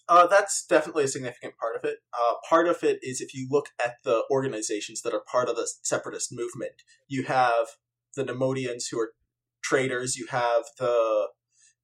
[0.09, 1.97] Uh, that's definitely a significant part of it.
[2.13, 5.55] Uh, part of it is if you look at the organizations that are part of
[5.55, 7.67] the separatist movement, you have
[8.15, 9.13] the Neimoidians who are
[9.61, 11.27] traders, you have the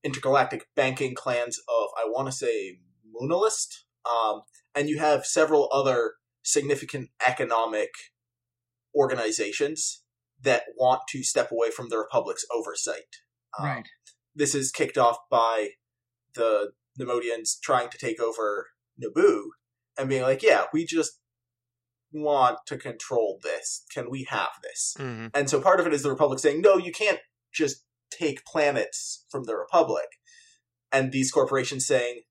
[0.04, 2.80] intergalactic banking clans of, I want to say,
[3.14, 4.42] Muunilinst, um,
[4.74, 6.14] and you have several other
[6.44, 7.90] significant economic
[8.96, 10.04] organizations
[10.42, 13.22] that want to step away from the Republic's oversight.
[13.58, 13.88] Um, right.
[14.36, 15.70] This is kicked off by
[16.36, 18.68] the Neimoidians trying to take over
[19.02, 19.44] Naboo
[19.98, 21.20] and being like, yeah, we just
[22.12, 23.86] want to control this.
[23.94, 24.96] Can we have this?
[25.00, 25.28] Mm-hmm.
[25.34, 27.20] And so part of it is the Republic saying, no, you can't
[27.54, 30.06] just take planets from the Republic.
[30.92, 32.22] And these corporations saying,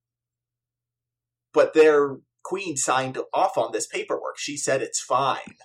[1.52, 4.38] but their queen signed off on this paperwork.
[4.38, 5.56] She said it's fine,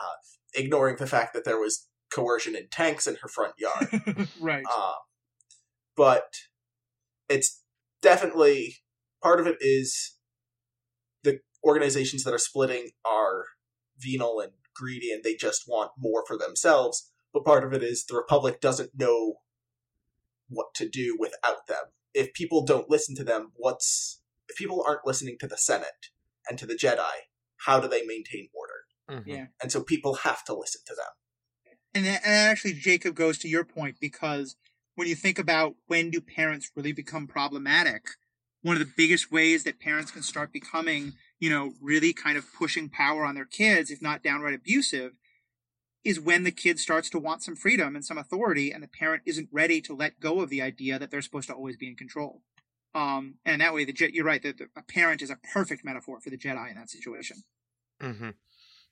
[0.00, 0.16] uh,
[0.54, 4.28] ignoring the fact that there was coercion in tanks in her front yard.
[4.40, 4.64] right.
[4.70, 4.94] Uh,
[5.96, 6.34] but
[7.28, 7.62] it's
[8.04, 8.76] definitely
[9.22, 10.16] part of it is
[11.24, 13.46] the organizations that are splitting are
[13.98, 17.10] venal and greedy and they just want more for themselves.
[17.32, 19.36] But part of it is the Republic doesn't know
[20.48, 21.84] what to do without them.
[22.12, 26.10] If people don't listen to them, what's if people aren't listening to the Senate
[26.48, 27.24] and to the Jedi,
[27.64, 29.20] how do they maintain order?
[29.20, 29.30] Mm-hmm.
[29.30, 29.46] Yeah.
[29.62, 31.74] And so people have to listen to them.
[31.94, 34.56] And, and actually, Jacob goes to your point because
[34.94, 38.02] when you think about when do parents really become problematic,
[38.62, 42.46] one of the biggest ways that parents can start becoming, you know, really kind of
[42.54, 45.12] pushing power on their kids, if not downright abusive,
[46.04, 49.22] is when the kid starts to want some freedom and some authority, and the parent
[49.26, 51.96] isn't ready to let go of the idea that they're supposed to always be in
[51.96, 52.42] control.
[52.94, 56.30] Um, and that way, the you're right that a parent is a perfect metaphor for
[56.30, 57.38] the Jedi in that situation.
[58.00, 58.30] Mm-hmm.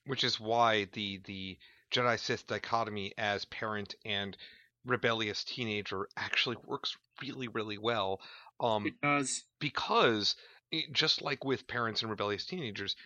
[0.06, 1.58] Which is why the the
[1.92, 4.36] Jedi Sith dichotomy as parent and
[4.84, 8.20] rebellious teenager actually works really really well
[8.60, 9.44] um it does.
[9.60, 10.34] because
[10.70, 12.96] it, just like with parents and rebellious teenagers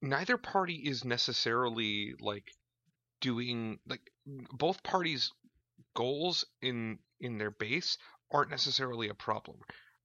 [0.00, 2.50] neither party is necessarily like
[3.20, 4.10] doing like
[4.52, 5.32] both parties
[5.94, 7.98] goals in in their base
[8.30, 9.56] aren't necessarily a problem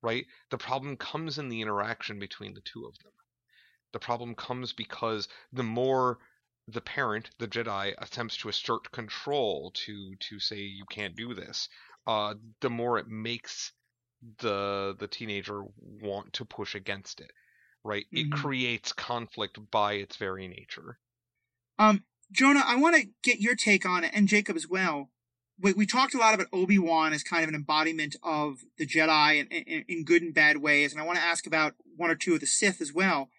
[0.01, 0.25] right?
[0.49, 3.11] The problem comes in the interaction between the two of them.
[3.93, 6.19] The problem comes because the more
[6.67, 11.69] the parent, the Jedi, attempts to assert control to to say you can't do this,
[12.07, 13.71] uh, the more it makes
[14.39, 17.31] the the teenager want to push against it.
[17.83, 18.05] Right?
[18.13, 18.33] Mm-hmm.
[18.33, 20.99] It creates conflict by its very nature.
[21.79, 25.09] Um, Jonah, I want to get your take on it, and Jacob as well.
[25.59, 28.85] We, we talked a lot about Obi Wan as kind of an embodiment of the
[28.85, 32.09] Jedi in, in, in good and bad ways, and I want to ask about one
[32.09, 33.29] or two of the Sith as well.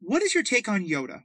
[0.00, 1.24] What is your take on Yoda?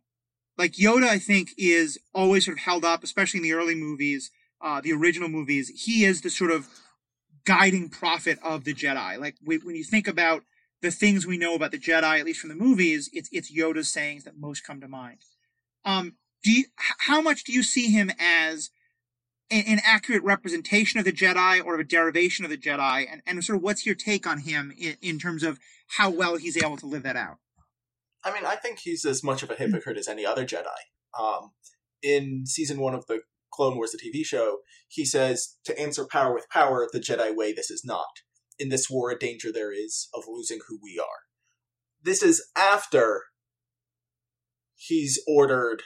[0.58, 4.32] Like Yoda, I think, is always sort of held up, especially in the early movies,
[4.62, 5.70] uh, the original movies.
[5.84, 6.68] He is the sort of
[7.46, 9.20] guiding prophet of the Jedi.
[9.20, 10.44] Like when you think about
[10.82, 13.92] the things we know about the Jedi, at least from the movies, it's it's Yoda's
[13.92, 15.20] sayings that most come to mind.
[15.84, 18.70] Um, do you, how much do you see him as
[19.50, 23.08] an, an, accurate representation of the Jedi or a derivation of the Jedi?
[23.12, 26.38] And, and sort of what's your take on him in, in terms of how well
[26.38, 27.38] he's able to live that out?
[28.26, 30.66] I mean, I think he's as much of a hypocrite as any other Jedi.
[31.18, 31.52] Um,
[32.02, 33.22] in season one of the
[33.54, 34.58] Clone Wars, the TV show,
[34.90, 38.22] he says, to answer power with power, the Jedi way, this is not.
[38.58, 41.24] In this war, a danger there is of losing who we are.
[42.02, 43.24] This is after
[44.76, 45.84] he's ordered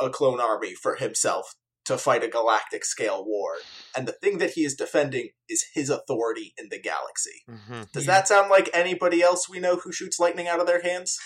[0.00, 1.54] a clone army for himself
[1.88, 3.56] to fight a galactic scale war.
[3.96, 7.42] And the thing that he is defending is his authority in the galaxy.
[7.50, 7.82] Mm-hmm.
[7.92, 8.12] Does yeah.
[8.12, 11.18] that sound like anybody else we know who shoots lightning out of their hands?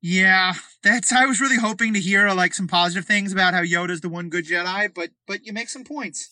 [0.00, 1.12] Yeah, that's.
[1.12, 4.30] I was really hoping to hear like some positive things about how Yoda's the one
[4.30, 6.28] good Jedi, but but you make some points.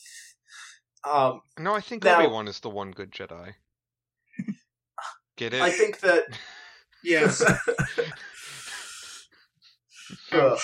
[1.09, 3.55] Um, no, I think Obi Wan is the one good Jedi.
[5.37, 5.63] Get it?
[5.63, 6.25] I think that.
[7.05, 7.45] yes.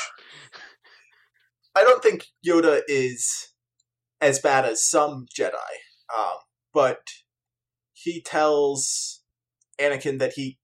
[1.77, 3.49] I don't think Yoda is
[4.21, 5.53] as bad as some Jedi,
[6.17, 6.39] um,
[6.73, 7.11] but
[7.93, 9.23] he tells
[9.79, 10.59] Anakin that he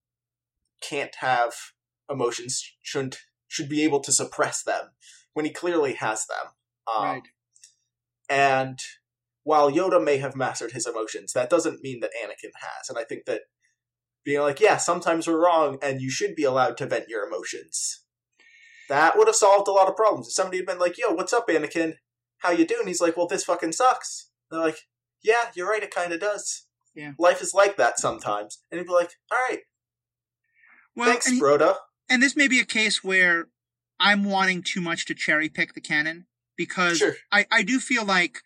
[0.80, 1.52] can't have
[2.10, 4.92] emotions, shouldn't should be able to suppress them
[5.34, 6.52] when he clearly has them.
[6.96, 7.22] Um, right.
[8.30, 8.78] And
[9.44, 12.88] while Yoda may have mastered his emotions, that doesn't mean that Anakin has.
[12.88, 13.42] And I think that
[14.24, 18.01] being like, yeah, sometimes we're wrong, and you should be allowed to vent your emotions.
[18.92, 20.26] That would have solved a lot of problems.
[20.28, 21.94] If somebody had been like, "Yo, what's up, Anakin?
[22.38, 24.78] How you doing?" He's like, "Well, this fucking sucks." They're like,
[25.22, 25.82] "Yeah, you're right.
[25.82, 26.66] It kind of does.
[26.94, 27.12] Yeah.
[27.18, 29.60] life is like that sometimes." And he'd be like, "All right,
[30.94, 31.76] Well, thanks, and, he- Broda."
[32.10, 33.48] and this may be a case where
[33.98, 37.14] I'm wanting too much to cherry pick the canon because Sure.
[37.30, 38.42] I, I do feel like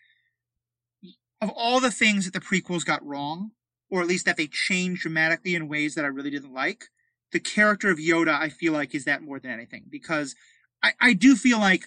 [1.41, 3.51] of all the things that the prequels got wrong,
[3.89, 6.85] or at least that they changed dramatically in ways that I really didn't like,
[7.31, 10.35] the character of Yoda I feel like is that more than anything because
[10.83, 11.85] I, I do feel like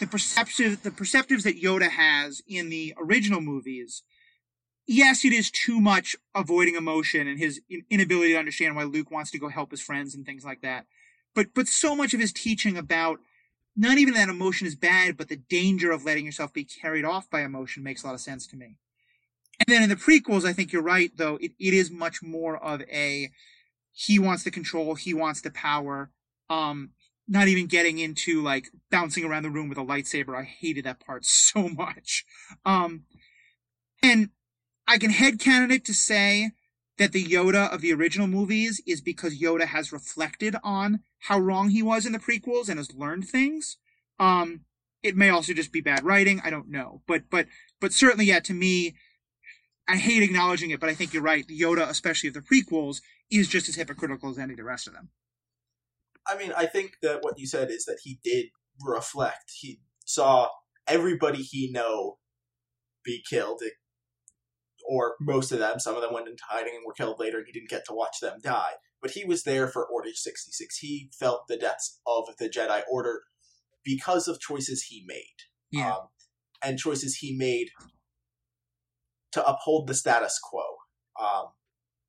[0.00, 4.02] the perceptive the perceptives that Yoda has in the original movies.
[4.86, 7.60] Yes, it is too much avoiding emotion and his
[7.90, 10.86] inability to understand why Luke wants to go help his friends and things like that.
[11.34, 13.20] But but so much of his teaching about
[13.76, 17.30] not even that emotion is bad, but the danger of letting yourself be carried off
[17.30, 18.76] by emotion makes a lot of sense to me.
[19.60, 22.56] And then in the prequels, I think you're right, though, it, it is much more
[22.56, 23.30] of a
[24.00, 26.12] he wants the control, he wants the power.
[26.48, 26.90] Um,
[27.26, 30.38] not even getting into like bouncing around the room with a lightsaber.
[30.38, 32.24] I hated that part so much.
[32.64, 33.02] Um,
[34.00, 34.30] and
[34.86, 36.52] I can headcanon it to say
[36.96, 41.70] that the Yoda of the original movies is because Yoda has reflected on how wrong
[41.70, 43.78] he was in the prequels and has learned things.
[44.20, 44.60] Um,
[45.02, 46.40] it may also just be bad writing.
[46.44, 47.46] I don't know, but but
[47.80, 48.40] but certainly, yeah.
[48.40, 48.94] To me,
[49.88, 51.46] I hate acknowledging it, but I think you're right.
[51.46, 53.00] The Yoda, especially of the prequels,
[53.30, 55.08] is just as hypocritical as any of the rest of them.
[56.26, 58.46] I mean, I think that what you said is that he did
[58.84, 59.50] reflect.
[59.58, 60.48] He saw
[60.86, 62.18] everybody he know
[63.02, 63.62] be killed,
[64.86, 65.80] or most of them.
[65.80, 67.94] Some of them went into hiding and were killed later, and he didn't get to
[67.94, 68.72] watch them die.
[69.00, 70.76] But he was there for Order 66.
[70.78, 73.22] He felt the deaths of the Jedi Order
[73.84, 75.36] because of choices he made.
[75.70, 75.92] Yeah.
[75.92, 76.08] Um,
[76.62, 77.68] and choices he made
[79.32, 80.62] to uphold the status quo.
[81.20, 81.46] Um,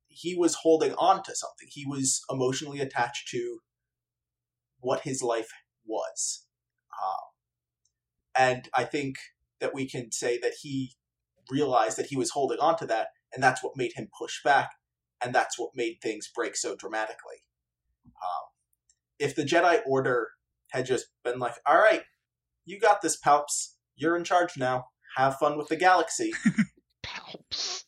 [0.08, 1.68] he was holding on to something.
[1.70, 3.60] He was emotionally attached to
[4.80, 5.50] what his life
[5.86, 6.46] was.
[7.02, 7.30] Um,
[8.36, 9.16] and I think
[9.60, 10.94] that we can say that he
[11.50, 14.70] realized that he was holding on to that, and that's what made him push back,
[15.22, 17.44] and that's what made things break so dramatically.
[18.06, 18.48] Um,
[19.18, 20.28] if the Jedi Order
[20.70, 22.02] had just been like, all right,
[22.64, 24.86] you got this, Palps, you're in charge now,
[25.16, 26.32] have fun with the galaxy.
[27.04, 27.84] Palps.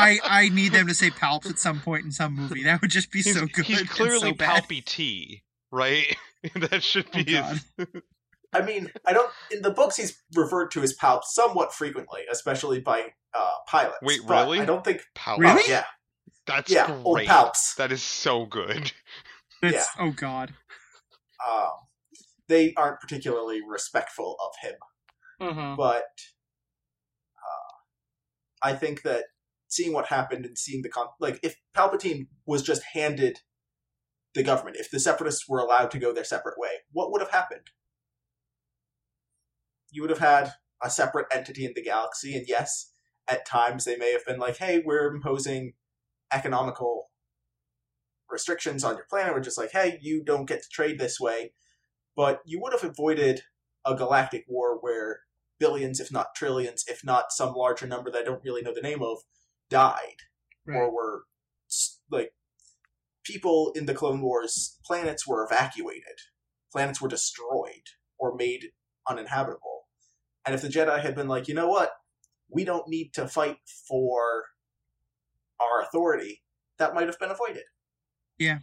[0.00, 2.64] I I need them to say palps at some point in some movie.
[2.64, 3.64] That would just be He's, so good.
[3.64, 4.34] he's clearly so.
[4.34, 6.16] Palpy T, right?
[6.54, 7.64] that should Oh, be his.
[8.52, 9.30] I mean, I don't.
[9.52, 13.98] In the books, he's referred to as Palps somewhat frequently, especially by uh, pilots.
[14.02, 14.58] Wait, really?
[14.60, 15.02] I don't think.
[15.16, 15.38] Palp.
[15.38, 15.62] Really?
[15.66, 15.84] Oh, yeah,
[16.46, 17.28] That's yeah, old great.
[17.28, 17.76] Palps.
[17.76, 18.90] That is so good.
[19.62, 20.54] That's, Oh God.
[21.48, 21.68] Um,
[22.48, 24.76] they aren't particularly respectful of him,
[25.40, 25.74] Uh-huh.
[25.76, 26.02] but
[27.36, 27.74] uh,
[28.68, 29.24] I think that
[29.70, 33.38] seeing what happened and seeing the con like if Palpatine was just handed
[34.34, 37.30] the government, if the Separatists were allowed to go their separate way, what would have
[37.30, 37.68] happened?
[39.90, 40.52] You would have had
[40.82, 42.92] a separate entity in the galaxy, and yes,
[43.28, 45.74] at times they may have been like, "Hey, we're imposing
[46.32, 47.10] economical
[48.28, 49.34] restrictions on your planet.
[49.34, 51.52] We're just like, hey, you don't get to trade this way."
[52.16, 53.42] But you would have avoided
[53.86, 55.20] a galactic war where
[55.58, 58.80] billions, if not trillions, if not some larger number that I don't really know the
[58.80, 59.18] name of,
[59.70, 60.16] died
[60.66, 60.76] Right.
[60.76, 61.22] or were
[62.10, 62.32] like
[63.24, 64.78] people in the Clone Wars.
[64.84, 66.18] Planets were evacuated,
[66.72, 67.86] planets were destroyed
[68.18, 68.66] or made
[69.08, 69.86] uninhabitable.
[70.44, 71.92] And if the Jedi had been like, you know what,
[72.48, 74.44] we don't need to fight for
[75.60, 76.42] our authority,
[76.78, 77.64] that might have been avoided.
[78.38, 78.58] Yeah.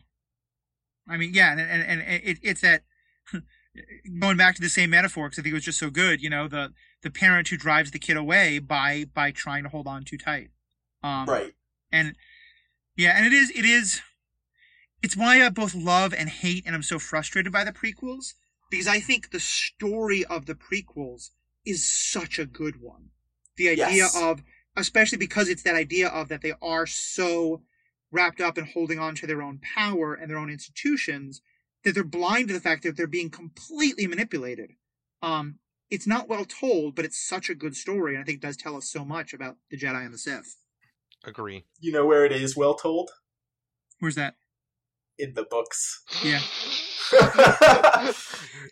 [1.10, 2.84] I mean, yeah, and and, and it, it's that
[4.20, 6.22] going back to the same metaphor because I think it was just so good.
[6.22, 9.88] You know, the the parent who drives the kid away by by trying to hold
[9.88, 10.50] on too tight.
[11.04, 11.54] Um, right.
[11.92, 12.16] And
[12.96, 14.02] yeah, and it is it is
[15.02, 18.34] it's why I both love and hate, and I'm so frustrated by the prequels
[18.70, 21.30] because I think the story of the prequels
[21.66, 23.10] is such a good one.
[23.56, 24.16] The idea Yes.
[24.16, 24.44] of,
[24.76, 27.64] especially because it's that idea of that they are so
[28.12, 31.42] wrapped up in holding on to their own power and their own institutions
[31.84, 34.72] that they're blind to the fact that they're being completely manipulated.
[35.22, 35.60] Um,
[35.90, 38.58] it's not well told, but it's such a good story, and I think it does
[38.58, 40.58] tell us so much about the Jedi and the Sith.
[41.28, 41.66] Agree.
[41.80, 43.12] You know where it is well told?
[44.00, 44.36] Where's that?
[45.20, 46.04] In the books.
[46.24, 46.40] Yeah.
[47.12, 48.14] I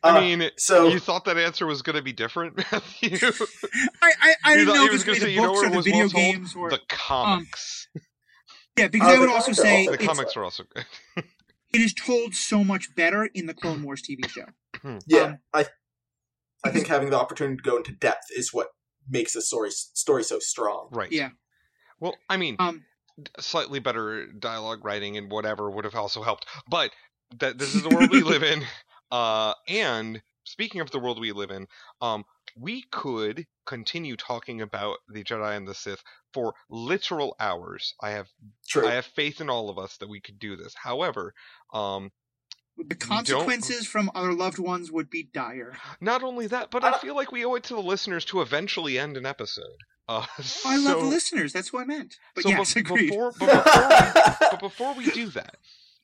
[0.03, 3.17] Uh, mean, so you thought that answer was going to be different, Matthew?
[4.01, 5.47] I I, I didn't know he if it was was gonna say, be you the
[5.47, 6.23] know books where or it the was video well told?
[6.23, 7.87] games or The comics.
[8.77, 10.85] yeah, because Uh, I would also say also- the comics are also good.
[11.73, 14.45] it is told so much better in the Clone Wars TV show.
[15.07, 15.65] yeah, um, I
[16.63, 18.67] I think having the opportunity to go into depth is what
[19.09, 20.89] makes a story story so strong.
[20.91, 21.11] Right.
[21.11, 21.29] Yeah.
[22.05, 22.85] Well, I mean, Um,
[23.39, 26.45] slightly better dialogue writing and whatever would have also helped.
[26.69, 26.91] But
[27.39, 28.63] that this is the world we live in.
[29.11, 31.67] Uh, and speaking of the world we live in,
[32.01, 32.25] um,
[32.57, 36.01] we could continue talking about the Jedi and the Sith
[36.33, 37.93] for literal hours.
[38.01, 38.27] I have
[38.67, 38.87] True.
[38.87, 40.73] I have faith in all of us that we could do this.
[40.75, 41.33] However,
[41.71, 42.11] um,
[42.77, 45.77] The consequences from our loved ones would be dire.
[46.01, 48.41] not only that, but I Uh, feel like we owe it to the listeners to
[48.41, 49.77] eventually end an episode.
[50.07, 50.25] Uh,
[50.65, 51.53] I love the listeners.
[51.53, 52.17] That's what I meant.
[52.35, 53.09] But so yes, bef- agreed.
[53.09, 54.11] before, but before we,
[54.51, 55.57] but before we do that,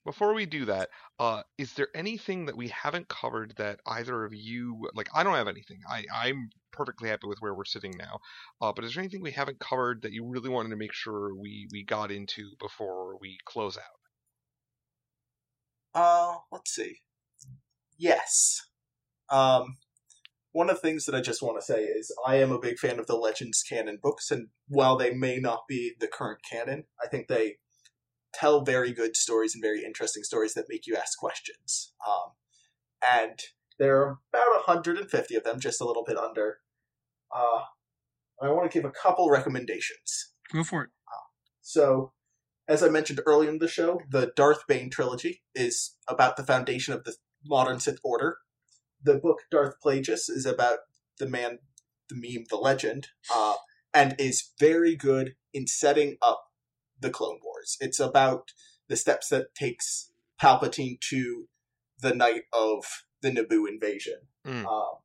[0.06, 4.34] before we do that, uh, is there anything that we haven't covered that either of
[4.34, 5.10] you like?
[5.14, 5.80] I don't have anything.
[5.90, 8.19] I I'm perfectly happy with where we're sitting now.
[8.60, 11.36] Uh, but is there anything we haven't covered that you really wanted to make sure
[11.36, 13.84] we we got into before we close out?
[15.94, 17.02] Uh, let's see.
[17.98, 18.61] Yes.
[19.30, 19.78] Um,
[20.52, 22.78] one of the things that I just want to say is I am a big
[22.78, 26.86] fan of the Legends canon books, and while they may not be the current canon,
[27.03, 27.57] I think they
[28.34, 31.94] tell very good stories and very interesting stories that make you ask questions.
[32.07, 32.32] Um,
[33.07, 33.40] and
[33.80, 36.60] there are about 150 of them, just a little bit under.
[37.34, 37.64] Uh,
[38.41, 40.34] I want to give a couple recommendations.
[40.52, 40.90] Go for it.
[41.61, 42.11] So,
[42.68, 46.94] as I mentioned earlier in the show, the Darth Bane trilogy is about the foundation
[46.94, 47.15] of the
[47.45, 48.38] modern Sith Order.
[49.03, 50.80] The book Darth Plagueis is about
[51.19, 51.60] the man,
[52.10, 53.56] the meme, the legend, uh,
[53.94, 56.45] and is very good in setting up
[56.99, 57.78] the Clone Wars.
[57.80, 58.52] It's about
[58.88, 60.11] the steps that takes
[60.41, 61.48] Palpatine to
[61.99, 62.84] the night of
[63.22, 64.19] the Naboo invasion.
[64.45, 64.65] Mm.
[64.65, 64.95] Um,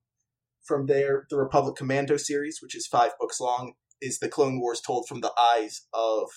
[0.62, 4.80] from there, the Republic Commando series, which is five books long, is the Clone Wars
[4.80, 6.28] told from the eyes of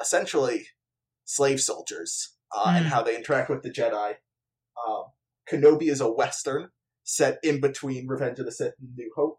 [0.00, 0.66] essentially
[1.24, 2.88] slave soldiers uh, and Mm.
[2.90, 4.16] how they interact with the Jedi.
[4.86, 5.04] Um,
[5.50, 6.70] Kenobi is a western
[7.04, 9.38] set in between Revenge of the Sith and New Hope.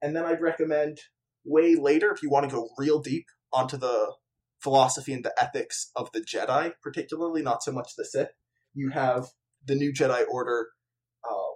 [0.00, 0.98] And then I'd recommend
[1.44, 4.14] way later, if you want to go real deep onto the
[4.62, 8.30] philosophy and the ethics of the Jedi, particularly not so much the Sith,
[8.74, 9.26] you have
[9.64, 10.68] the New Jedi Order,
[11.28, 11.54] uh,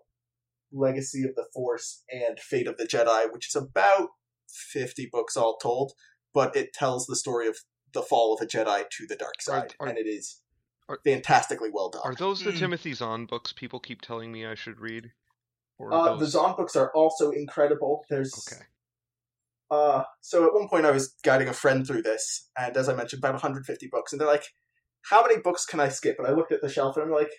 [0.72, 4.10] Legacy of the Force, and Fate of the Jedi, which is about
[4.48, 5.92] 50 books all told,
[6.34, 7.56] but it tells the story of
[7.92, 10.40] the fall of a Jedi to the dark side, are- and it is
[10.88, 12.02] are- fantastically well done.
[12.04, 12.58] Are those the Mm.
[12.58, 15.12] Timothy Zahn books people keep telling me I should read?
[15.78, 16.32] Or Uh, are the those...
[16.32, 18.04] Zahn books are also incredible.
[18.08, 18.62] There's Okay.
[19.70, 22.94] Uh, so at one point I was guiding a friend through this, and as I
[22.94, 24.44] mentioned, about 150 books, and they're like,
[25.02, 27.32] "How many books can I skip?" And I looked at the shelf, and I'm like,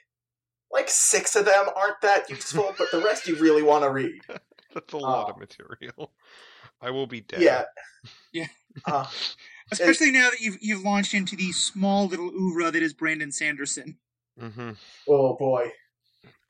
[0.72, 4.20] "Like six of them aren't that useful, but the rest you really want to read."
[4.74, 6.12] That's a lot Uh, of material.
[6.82, 7.42] I will be dead.
[7.42, 7.66] Yeah,
[8.34, 8.48] Yeah.
[8.86, 9.06] Uh,
[9.72, 14.00] Especially now that you've you've launched into the small little oeuvre that is Brandon Sanderson.
[14.40, 14.72] hmm
[15.08, 15.72] oh boy,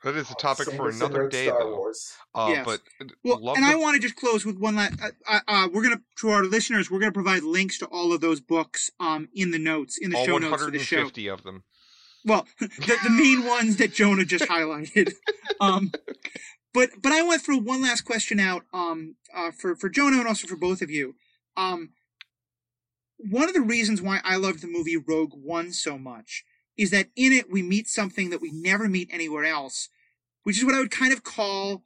[0.04, 1.76] That is a topic for another day, Star though.
[1.76, 2.12] Wars.
[2.34, 2.66] Uh, Yes.
[2.66, 2.80] But
[3.24, 5.00] Well, love and the I want to just close with one last.
[5.02, 8.20] Uh, uh, uh, we're gonna to our listeners, we're gonna provide links to all of
[8.20, 10.96] those books um in the notes in the all show notes for the show.
[10.96, 11.64] 150 of them.
[12.26, 15.14] Well, the, the main ones that Jonah just highlighted.
[15.60, 15.92] Um,
[16.72, 20.18] but but I want to throw one last question out um uh, for for Jonah
[20.18, 21.14] and also for both of you.
[21.56, 21.90] Um,
[23.18, 26.44] one of the reasons why I loved the movie Rogue One so much
[26.76, 29.88] is that in it we meet something that we never meet anywhere else,
[30.44, 31.82] which is what I would kind of call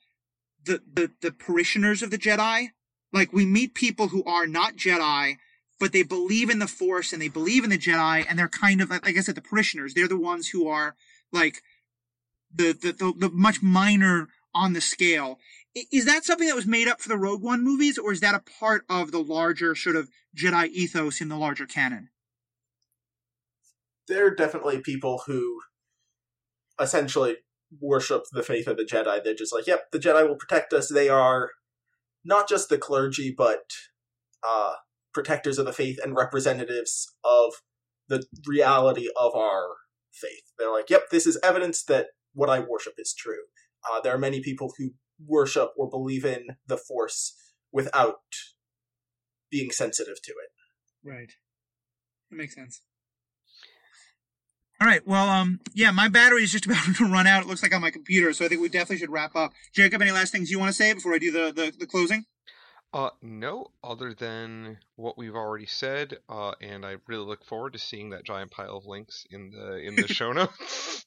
[0.64, 2.68] the the, the parishioners of the Jedi.
[3.12, 5.36] Like we meet people who are not Jedi,
[5.80, 8.82] but they believe in the Force and they believe in the Jedi, and they're kind
[8.82, 9.94] of like I said, the parishioners.
[9.94, 10.94] They're the ones who are
[11.32, 11.62] like
[12.54, 15.38] the the the, the much minor on the scale.
[15.92, 18.34] Is that something that was made up for the Rogue One movies, or is that
[18.34, 22.10] a part of the larger sort of Jedi ethos in the larger canon?
[24.08, 25.60] There are definitely people who
[26.80, 27.36] essentially
[27.80, 29.22] worship the faith of the Jedi.
[29.22, 31.50] They're just like, "Yep, the Jedi will protect us." They are
[32.24, 33.72] not just the clergy, but
[34.46, 34.74] uh,
[35.12, 37.54] protectors of the faith and representatives of
[38.08, 39.68] the reality of our
[40.12, 40.52] faith.
[40.58, 43.44] They're like, yep, this is evidence that what I worship is true.
[43.88, 44.90] Uh, there are many people who
[45.24, 47.34] worship or believe in the Force
[47.72, 48.16] without
[49.50, 51.08] being sensitive to it.
[51.08, 51.32] Right.
[52.30, 52.82] That makes sense.
[54.80, 55.04] All right.
[55.06, 57.42] Well, um, yeah, my battery is just about to run out.
[57.42, 59.52] It looks like on my computer, so I think we definitely should wrap up.
[59.74, 62.24] Jacob, any last things you want to say before I do the the, the closing?
[62.92, 67.78] Uh, no, other than what we've already said, uh, and I really look forward to
[67.78, 71.04] seeing that giant pile of links in the in the show notes.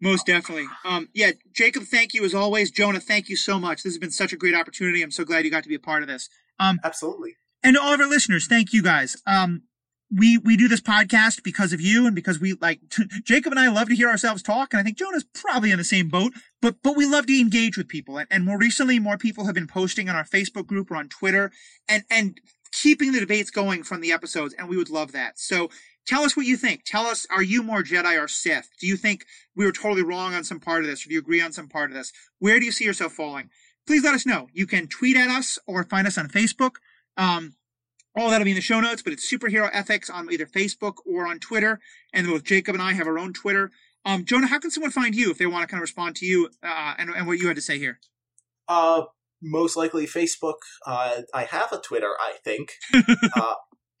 [0.00, 0.66] Most definitely.
[0.84, 2.70] Um, yeah, Jacob, thank you as always.
[2.70, 3.82] Jonah, thank you so much.
[3.82, 5.02] This has been such a great opportunity.
[5.02, 6.28] I'm so glad you got to be a part of this.
[6.58, 7.36] Um, Absolutely.
[7.62, 9.16] and to all of our listeners, thank you guys.
[9.26, 9.64] Um,
[10.10, 12.80] we we do this podcast because of you and because we like
[13.24, 15.84] Jacob and I love to hear ourselves talk, and I think Jonah's probably in the
[15.84, 16.32] same boat.
[16.60, 19.54] But but we love to engage with people, and, and more recently, more people have
[19.54, 21.52] been posting on our Facebook group or on Twitter,
[21.88, 22.40] and and
[22.72, 25.38] keeping the debates going from the episodes, and we would love that.
[25.38, 25.70] So
[26.06, 26.82] tell us what you think.
[26.84, 28.68] Tell us, are you more Jedi or Sith?
[28.80, 29.24] Do you think
[29.54, 31.04] we were totally wrong on some part of this?
[31.04, 32.12] Or do you agree on some part of this?
[32.38, 33.50] Where do you see yourself falling?
[33.86, 34.48] Please let us know.
[34.52, 36.76] You can tweet at us or find us on Facebook.
[37.16, 37.54] Um,
[38.16, 41.26] all that'll be in the show notes, but it's Superhero Ethics on either Facebook or
[41.26, 41.80] on Twitter.
[42.12, 43.70] And both Jacob and I have our own Twitter.
[44.04, 46.26] Um, Jonah, how can someone find you if they want to kind of respond to
[46.26, 48.00] you uh, and, and what you had to say here?
[48.66, 49.02] Uh,
[49.42, 50.56] most likely Facebook.
[50.86, 52.74] Uh, I have a Twitter, I think.
[52.94, 53.54] uh,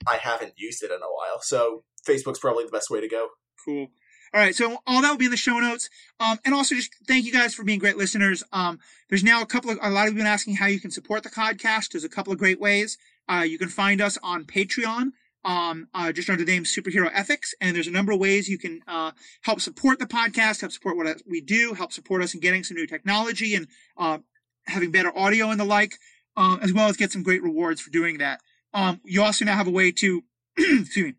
[0.06, 3.28] I haven't used it in a while, so Facebook's probably the best way to go.
[3.64, 3.88] Cool.
[4.32, 5.90] All right, so all that will be in the show notes.
[6.20, 8.44] Um, and also just thank you guys for being great listeners.
[8.52, 8.78] Um,
[9.08, 11.24] there's now a couple of, a lot of you been asking how you can support
[11.24, 11.90] the podcast.
[11.90, 12.96] There's a couple of great ways.
[13.30, 15.12] Uh, you can find us on Patreon,
[15.44, 17.54] um, uh, just under the name Superhero Ethics.
[17.60, 19.12] And there's a number of ways you can, uh,
[19.42, 22.76] help support the podcast, help support what we do, help support us in getting some
[22.76, 24.18] new technology and, uh,
[24.66, 25.98] having better audio and the like,
[26.36, 28.40] uh, as well as get some great rewards for doing that.
[28.74, 30.22] Um, you also now have a way to,
[30.58, 31.14] excuse me,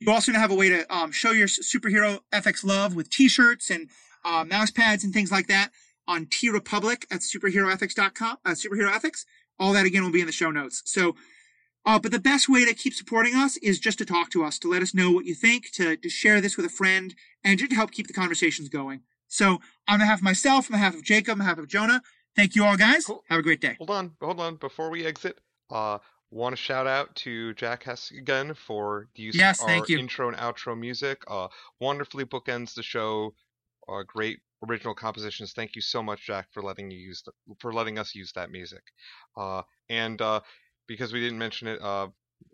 [0.00, 3.70] you also now have a way to um, show your superhero ethics love with t-shirts
[3.70, 3.88] and
[4.24, 5.70] uh, mouse pads and things like that
[6.06, 9.24] on TeePublic at superheroethics.com, at superhero ethics.
[9.58, 10.82] All that again will be in the show notes.
[10.84, 11.14] So,
[11.86, 14.58] uh, but the best way to keep supporting us is just to talk to us,
[14.60, 17.14] to let us know what you think, to, to share this with a friend,
[17.44, 19.02] and just to help keep the conversations going.
[19.28, 19.58] So,
[19.88, 22.00] on behalf of myself, on behalf of Jacob, on behalf of Jonah,
[22.34, 23.04] thank you all, guys.
[23.04, 23.22] Cool.
[23.28, 23.74] Have a great day.
[23.78, 24.56] Hold on, hold on.
[24.56, 25.38] Before we exit,
[25.70, 25.98] uh,
[26.30, 29.92] want to shout out to Jack Hess again for the use Yes, of thank our
[29.92, 29.98] you.
[29.98, 31.22] intro and outro music.
[31.28, 31.48] Uh,
[31.80, 33.34] wonderfully bookends the show.
[33.88, 35.52] Uh, great original compositions.
[35.52, 38.50] Thank you so much, Jack, for letting you use the, for letting us use that
[38.50, 38.82] music.
[39.36, 40.40] Uh, and uh,
[40.86, 42.08] because we didn't mention it, uh,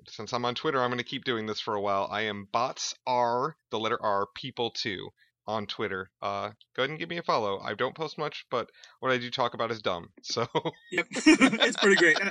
[0.08, 2.08] since I'm on Twitter, I'm going to keep doing this for a while.
[2.10, 5.10] I am bots r the letter R people two
[5.46, 6.10] on Twitter.
[6.22, 7.58] Uh, go ahead and give me a follow.
[7.60, 8.68] I don't post much, but
[9.00, 10.10] what I do talk about is dumb.
[10.22, 10.46] So
[10.92, 11.06] Yep.
[11.10, 12.18] it's pretty great.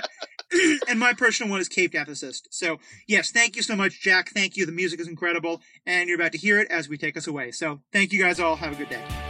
[0.88, 2.48] And, my personal one is Caped Ethicist.
[2.50, 4.30] So, yes, thank you so much, Jack.
[4.30, 4.66] Thank you.
[4.66, 5.62] The music is incredible.
[5.86, 7.52] And you're about to hear it as we take us away.
[7.52, 8.56] So, thank you guys all.
[8.56, 9.29] Have a good day.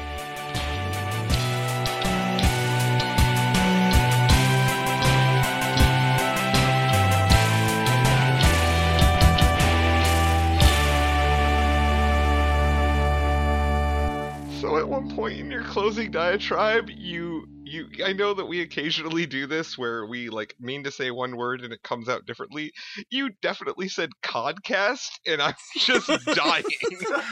[14.81, 19.47] At one point in your closing diatribe, you you I know that we occasionally do
[19.47, 22.73] this where we like mean to say one word and it comes out differently.
[23.11, 26.65] You definitely said codcast and I'm just dying.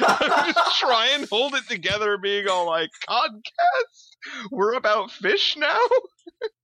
[0.06, 4.50] I'm just trying to hold it together being all like codcast?
[4.50, 5.78] We're about fish now?